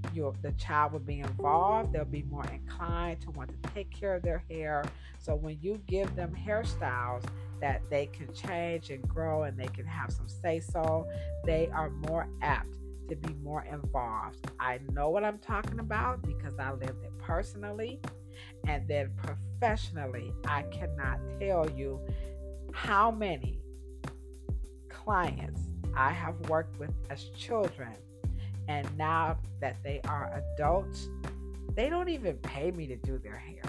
the 0.41 0.52
child 0.54 0.91
will 0.94 1.00
be 1.00 1.20
involved. 1.20 1.94
They'll 1.94 2.06
be 2.06 2.24
more 2.24 2.46
inclined 2.46 3.22
to 3.22 3.32
want 3.32 3.52
to 3.52 3.70
take 3.72 3.89
care 3.89 4.15
of 4.15 4.22
their 4.22 4.44
hair. 4.50 4.84
So 5.18 5.36
when 5.36 5.58
you 5.62 5.82
give 5.88 6.13
them 6.15 6.36
hairstyles 6.36 7.24
that 7.62 7.82
they 7.89 8.08
can 8.08 8.34
change 8.34 8.89
and 8.89 9.08
grow 9.08 9.44
and 9.44 9.58
they 9.58 9.68
can 9.68 9.86
have 9.86 10.12
some 10.12 10.28
say 10.28 10.60
so, 10.60 11.08
they 11.46 11.70
are 11.74 11.89
more 11.89 12.28
apt 12.41 12.76
to 13.10 13.15
be 13.15 13.34
more 13.36 13.65
involved. 13.72 14.46
I 14.60 14.80
know 14.91 15.10
what 15.10 15.24
I'm 15.24 15.38
talking 15.38 15.80
about 15.80 16.22
because 16.22 16.60
I 16.60 16.72
lived 16.72 17.04
it 17.04 17.18
personally. 17.18 18.00
And 18.68 18.88
then 18.88 19.12
professionally, 19.15 20.34
I 20.46 20.63
cannot 20.63 21.20
tell 21.39 21.70
you 21.70 22.00
how 22.74 23.10
many 23.10 23.62
clients 25.06 25.62
I 25.96 26.12
have 26.12 26.36
worked 26.50 26.78
with 26.80 26.91
as 27.10 27.26
children. 27.38 27.94
And 28.68 28.86
now 28.98 29.38
that 29.62 29.78
they 29.84 30.02
are 30.08 30.41
adults, 30.56 31.08
they 31.76 31.89
don't 31.89 32.10
even 32.10 32.36
pay 32.38 32.72
me 32.72 32.88
to 32.88 32.96
do 32.98 33.20
their 33.20 33.38
hair. 33.38 33.62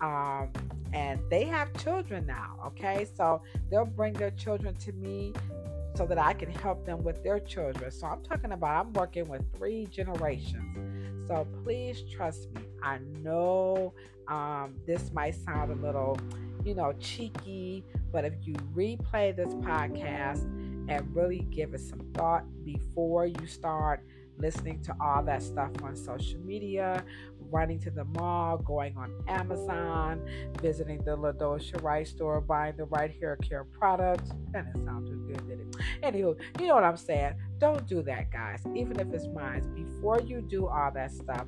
Um, 0.00 0.52
and 0.92 1.18
they 1.30 1.44
have 1.44 1.72
children 1.82 2.26
now, 2.26 2.58
okay? 2.66 3.06
So 3.16 3.42
they'll 3.70 3.86
bring 3.86 4.12
their 4.12 4.30
children 4.32 4.74
to 4.76 4.92
me 4.92 5.32
so 5.96 6.04
that 6.06 6.18
I 6.18 6.34
can 6.34 6.50
help 6.50 6.84
them 6.84 7.02
with 7.02 7.22
their 7.24 7.40
children. 7.40 7.90
So 7.90 8.06
I'm 8.06 8.22
talking 8.22 8.52
about 8.52 8.86
I'm 8.86 8.92
working 8.92 9.26
with 9.28 9.42
three 9.56 9.86
generations. 9.86 11.26
So 11.26 11.46
please 11.64 12.02
trust 12.12 12.52
me. 12.54 12.62
I 12.82 12.98
know 13.22 13.94
um, 14.28 14.74
this 14.86 15.10
might 15.12 15.34
sound 15.34 15.72
a 15.72 15.86
little, 15.86 16.18
you 16.64 16.74
know, 16.74 16.92
cheeky, 17.00 17.84
but 18.12 18.24
if 18.24 18.34
you 18.42 18.54
replay 18.74 19.34
this 19.34 19.54
podcast 19.54 20.44
and 20.88 21.14
really 21.14 21.46
give 21.50 21.74
it 21.74 21.80
some 21.80 22.00
thought 22.14 22.44
before 22.64 23.26
you 23.26 23.46
start 23.46 24.04
listening 24.38 24.82
to 24.82 24.94
all 25.00 25.22
that 25.24 25.42
stuff 25.42 25.70
on 25.82 25.96
social 25.96 26.38
media, 26.40 27.04
running 27.50 27.78
to 27.80 27.90
the 27.90 28.04
mall, 28.04 28.58
going 28.58 28.96
on 28.96 29.12
Amazon, 29.28 30.20
visiting 30.60 31.02
the 31.04 31.16
LaDosha 31.16 31.82
Wright 31.82 32.06
store, 32.06 32.40
buying 32.40 32.76
the 32.76 32.84
right 32.84 33.14
hair 33.18 33.36
care 33.36 33.64
products. 33.64 34.30
That 34.52 34.72
didn't 34.72 34.84
sound 34.84 35.06
too 35.06 35.24
good, 35.26 35.48
did 35.48 35.60
it? 35.60 35.76
Anywho, 36.02 36.38
you 36.60 36.66
know 36.66 36.74
what 36.74 36.84
I'm 36.84 36.96
saying? 36.96 37.34
Don't 37.58 37.86
do 37.86 38.02
that, 38.02 38.30
guys. 38.30 38.62
Even 38.74 39.00
if 39.00 39.12
it's 39.12 39.26
mine, 39.28 39.62
before 39.74 40.20
you 40.20 40.40
do 40.42 40.66
all 40.66 40.90
that 40.92 41.12
stuff, 41.12 41.46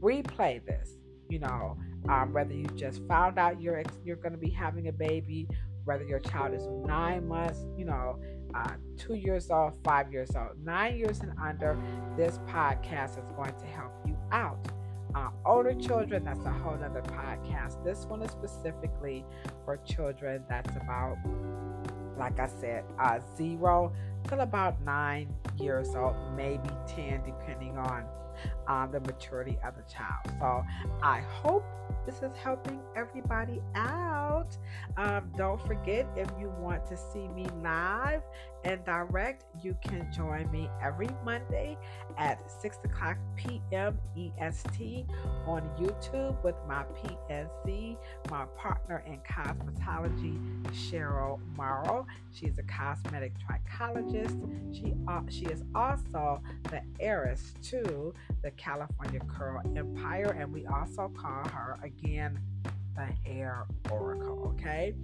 replay 0.00 0.64
this. 0.64 0.96
You 1.28 1.40
know, 1.40 1.76
um, 2.08 2.32
whether 2.32 2.54
you 2.54 2.66
just 2.76 3.02
found 3.08 3.36
out 3.38 3.60
you're 3.60 3.82
you're 4.04 4.16
going 4.16 4.32
to 4.32 4.38
be 4.38 4.50
having 4.50 4.86
a 4.86 4.92
baby, 4.92 5.48
whether 5.86 6.04
your 6.04 6.18
child 6.18 6.52
is 6.52 6.66
nine 6.84 7.26
months, 7.26 7.64
you 7.78 7.84
know, 7.84 8.18
uh, 8.54 8.72
two 8.96 9.14
years 9.14 9.50
old, 9.50 9.72
five 9.84 10.12
years 10.12 10.30
old, 10.36 10.50
nine 10.64 10.96
years 10.96 11.20
and 11.20 11.32
under, 11.42 11.78
this 12.16 12.38
podcast 12.48 13.12
is 13.18 13.24
going 13.36 13.54
to 13.58 13.66
help 13.66 13.92
you 14.04 14.16
out. 14.32 14.58
Uh, 15.14 15.28
older 15.46 15.72
children, 15.74 16.24
that's 16.24 16.44
a 16.44 16.50
whole 16.50 16.74
other 16.74 17.02
podcast. 17.02 17.82
This 17.84 18.04
one 18.06 18.20
is 18.22 18.30
specifically 18.32 19.24
for 19.64 19.78
children 19.78 20.42
that's 20.48 20.74
about, 20.76 21.16
like 22.18 22.38
I 22.40 22.48
said, 22.48 22.84
uh, 22.98 23.20
zero 23.36 23.92
till 24.28 24.40
about 24.40 24.82
nine 24.82 25.32
years 25.58 25.94
old, 25.94 26.16
maybe 26.36 26.68
10, 26.88 27.22
depending 27.24 27.78
on 27.78 28.04
uh, 28.66 28.86
the 28.86 29.00
maturity 29.00 29.58
of 29.64 29.74
the 29.76 29.82
child. 29.92 30.26
So 30.40 30.64
I 31.02 31.20
hope 31.20 31.64
this 32.04 32.22
is 32.22 32.36
helping 32.36 32.80
everybody 32.94 33.60
out. 33.74 34.56
Um, 34.96 35.30
don't 35.36 35.60
forget 35.66 36.06
if 36.16 36.28
you 36.38 36.52
want 36.60 36.86
to 36.86 36.96
see 36.96 37.28
me 37.28 37.46
live 37.62 38.22
and 38.64 38.84
direct, 38.84 39.44
you 39.62 39.76
can 39.80 40.10
join 40.12 40.50
me 40.50 40.68
every 40.82 41.08
Monday 41.24 41.76
at 42.18 42.50
6 42.50 42.78
o'clock 42.84 43.16
p.m. 43.36 43.98
EST 44.16 45.06
on 45.46 45.62
YouTube 45.78 46.42
with 46.42 46.56
my 46.66 46.84
PNC, 46.84 47.96
my 48.30 48.44
partner 48.56 49.04
in 49.06 49.18
cosmetology, 49.20 50.62
Cheryl 50.72 51.38
Morrow. 51.56 52.06
She's 52.32 52.58
a 52.58 52.62
cosmetic 52.64 53.32
trichologist. 53.38 54.36
She, 54.74 54.94
uh, 55.06 55.22
she 55.28 55.44
is 55.46 55.62
also 55.74 56.42
the 56.64 56.82
heiress 56.98 57.54
to 57.70 58.12
the 58.42 58.50
California 58.52 59.20
Curl 59.28 59.62
Empire, 59.76 60.36
and 60.38 60.52
we 60.52 60.66
also 60.66 61.08
call 61.08 61.48
her 61.48 61.78
again 61.82 62.38
the 62.96 63.08
Hair 63.28 63.66
Oracle. 63.90 64.54
Okay. 64.54 64.94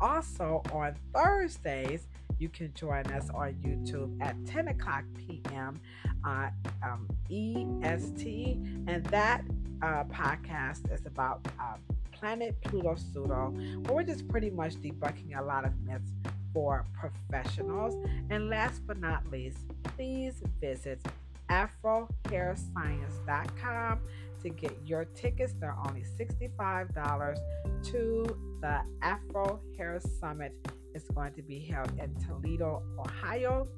Also 0.00 0.62
on 0.72 0.94
Thursdays, 1.14 2.08
you 2.38 2.48
can 2.48 2.72
join 2.74 3.06
us 3.06 3.30
on 3.30 3.54
YouTube 3.54 4.20
at 4.20 4.36
10 4.46 4.68
o'clock 4.68 5.04
p.m. 5.16 5.80
Uh, 6.24 6.50
um, 6.82 7.08
EST, 7.30 8.58
and 8.86 9.04
that 9.06 9.42
uh, 9.82 10.04
podcast 10.04 10.92
is 10.92 11.06
about 11.06 11.46
uh, 11.58 11.76
Planet 12.12 12.60
Pluto 12.62 12.96
Pseudo, 12.96 13.54
where 13.84 13.96
we're 13.96 14.02
just 14.02 14.26
pretty 14.28 14.50
much 14.50 14.74
debunking 14.76 15.38
a 15.38 15.42
lot 15.42 15.64
of 15.64 15.72
myths 15.86 16.10
for 16.52 16.84
professionals. 16.98 17.94
And 18.30 18.48
last 18.48 18.86
but 18.86 18.98
not 18.98 19.30
least, 19.30 19.58
please 19.84 20.42
visit 20.60 21.00
afrohairscience.com 21.50 24.00
to 24.42 24.50
get 24.50 24.76
your 24.84 25.06
tickets. 25.06 25.54
They're 25.58 25.74
only 25.86 26.04
$65 26.18 27.38
to 27.84 28.26
the 28.60 28.82
Afro 29.02 29.60
Hair 29.76 30.00
Summit. 30.20 30.52
It's 30.94 31.08
going 31.10 31.32
to 31.34 31.42
be 31.42 31.58
held 31.60 31.92
in 31.98 32.14
Toledo, 32.26 32.82
Ohio 32.98 33.68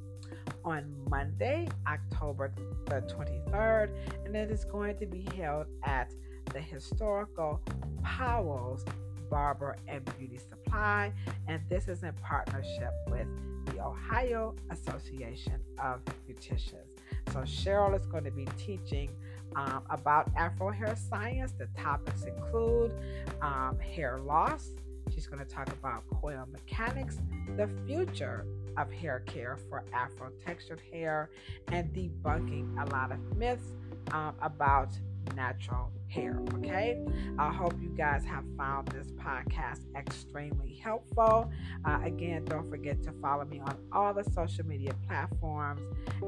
on 0.64 0.92
Monday, 1.08 1.68
October 1.86 2.52
the 2.86 3.00
23rd, 3.02 3.90
and 4.24 4.36
it 4.36 4.50
is 4.50 4.64
going 4.64 4.98
to 4.98 5.06
be 5.06 5.26
held 5.36 5.66
at 5.84 6.12
the 6.52 6.60
historical 6.60 7.60
Powell's 8.02 8.84
Barber 9.30 9.76
and 9.86 10.04
Beauty 10.18 10.38
Supply, 10.38 11.12
and 11.46 11.62
this 11.68 11.86
is 11.88 12.02
in 12.02 12.12
partnership 12.14 12.92
with 13.08 13.28
the 13.66 13.80
Ohio 13.80 14.54
Association 14.70 15.60
of 15.82 16.00
Beauticians. 16.26 16.97
So 17.32 17.40
Cheryl 17.40 17.98
is 17.98 18.06
going 18.06 18.24
to 18.24 18.30
be 18.30 18.46
teaching 18.56 19.10
um, 19.56 19.82
about 19.90 20.30
Afro 20.36 20.70
hair 20.70 20.96
science. 20.96 21.52
The 21.52 21.68
topics 21.78 22.24
include 22.24 22.94
um, 23.42 23.78
hair 23.78 24.18
loss. 24.18 24.70
She's 25.12 25.26
going 25.26 25.44
to 25.44 25.50
talk 25.50 25.68
about 25.68 26.04
coil 26.20 26.46
mechanics, 26.50 27.18
the 27.56 27.68
future 27.86 28.46
of 28.76 28.92
hair 28.92 29.20
care 29.26 29.58
for 29.68 29.84
Afro 29.92 30.30
textured 30.44 30.82
hair, 30.92 31.30
and 31.68 31.92
debunking 31.94 32.80
a 32.80 32.90
lot 32.92 33.10
of 33.10 33.18
myths 33.36 33.72
um, 34.12 34.34
about 34.42 34.90
natural 35.34 35.92
hair. 36.08 36.40
Okay, 36.54 36.98
I 37.38 37.52
hope 37.52 37.74
you 37.80 37.90
guys 37.90 38.24
have 38.24 38.44
found 38.56 38.88
this 38.88 39.12
podcast 39.12 39.80
extremely 39.96 40.74
helpful. 40.74 41.50
Uh, 41.84 41.98
again, 42.04 42.44
don't 42.44 42.68
forget 42.68 43.02
to 43.04 43.12
follow 43.22 43.44
me 43.44 43.60
on 43.60 43.76
all 43.92 44.14
the 44.14 44.24
social 44.24 44.66
media 44.66 44.92
platforms. 45.06 45.82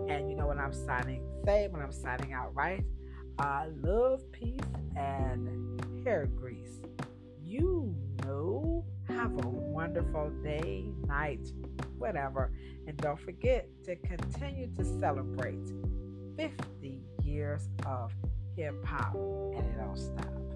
And 0.08 0.30
you 0.30 0.36
know 0.36 0.46
what 0.46 0.58
I'm 0.58 0.72
signing, 0.72 1.24
say 1.44 1.68
when 1.68 1.82
I'm 1.82 1.92
signing 1.92 2.32
out, 2.32 2.54
right? 2.54 2.84
I 3.38 3.68
love 3.82 4.20
peace 4.32 4.60
and 4.96 5.80
hair 6.04 6.26
grease. 6.26 6.80
You 7.42 7.94
know 8.24 8.84
Have 9.08 9.32
a 9.44 9.48
wonderful 9.48 10.30
day, 10.42 10.84
night, 11.06 11.50
whatever. 11.98 12.52
And 12.86 12.96
don't 12.98 13.18
forget 13.18 13.68
to 13.84 13.96
continue 13.96 14.68
to 14.76 14.84
celebrate 14.84 15.66
50 16.36 17.00
years 17.22 17.68
of 17.86 18.12
hip 18.56 18.84
hop 18.84 19.14
and 19.14 19.66
it 19.66 19.78
don't 19.78 19.96
stop. 19.96 20.49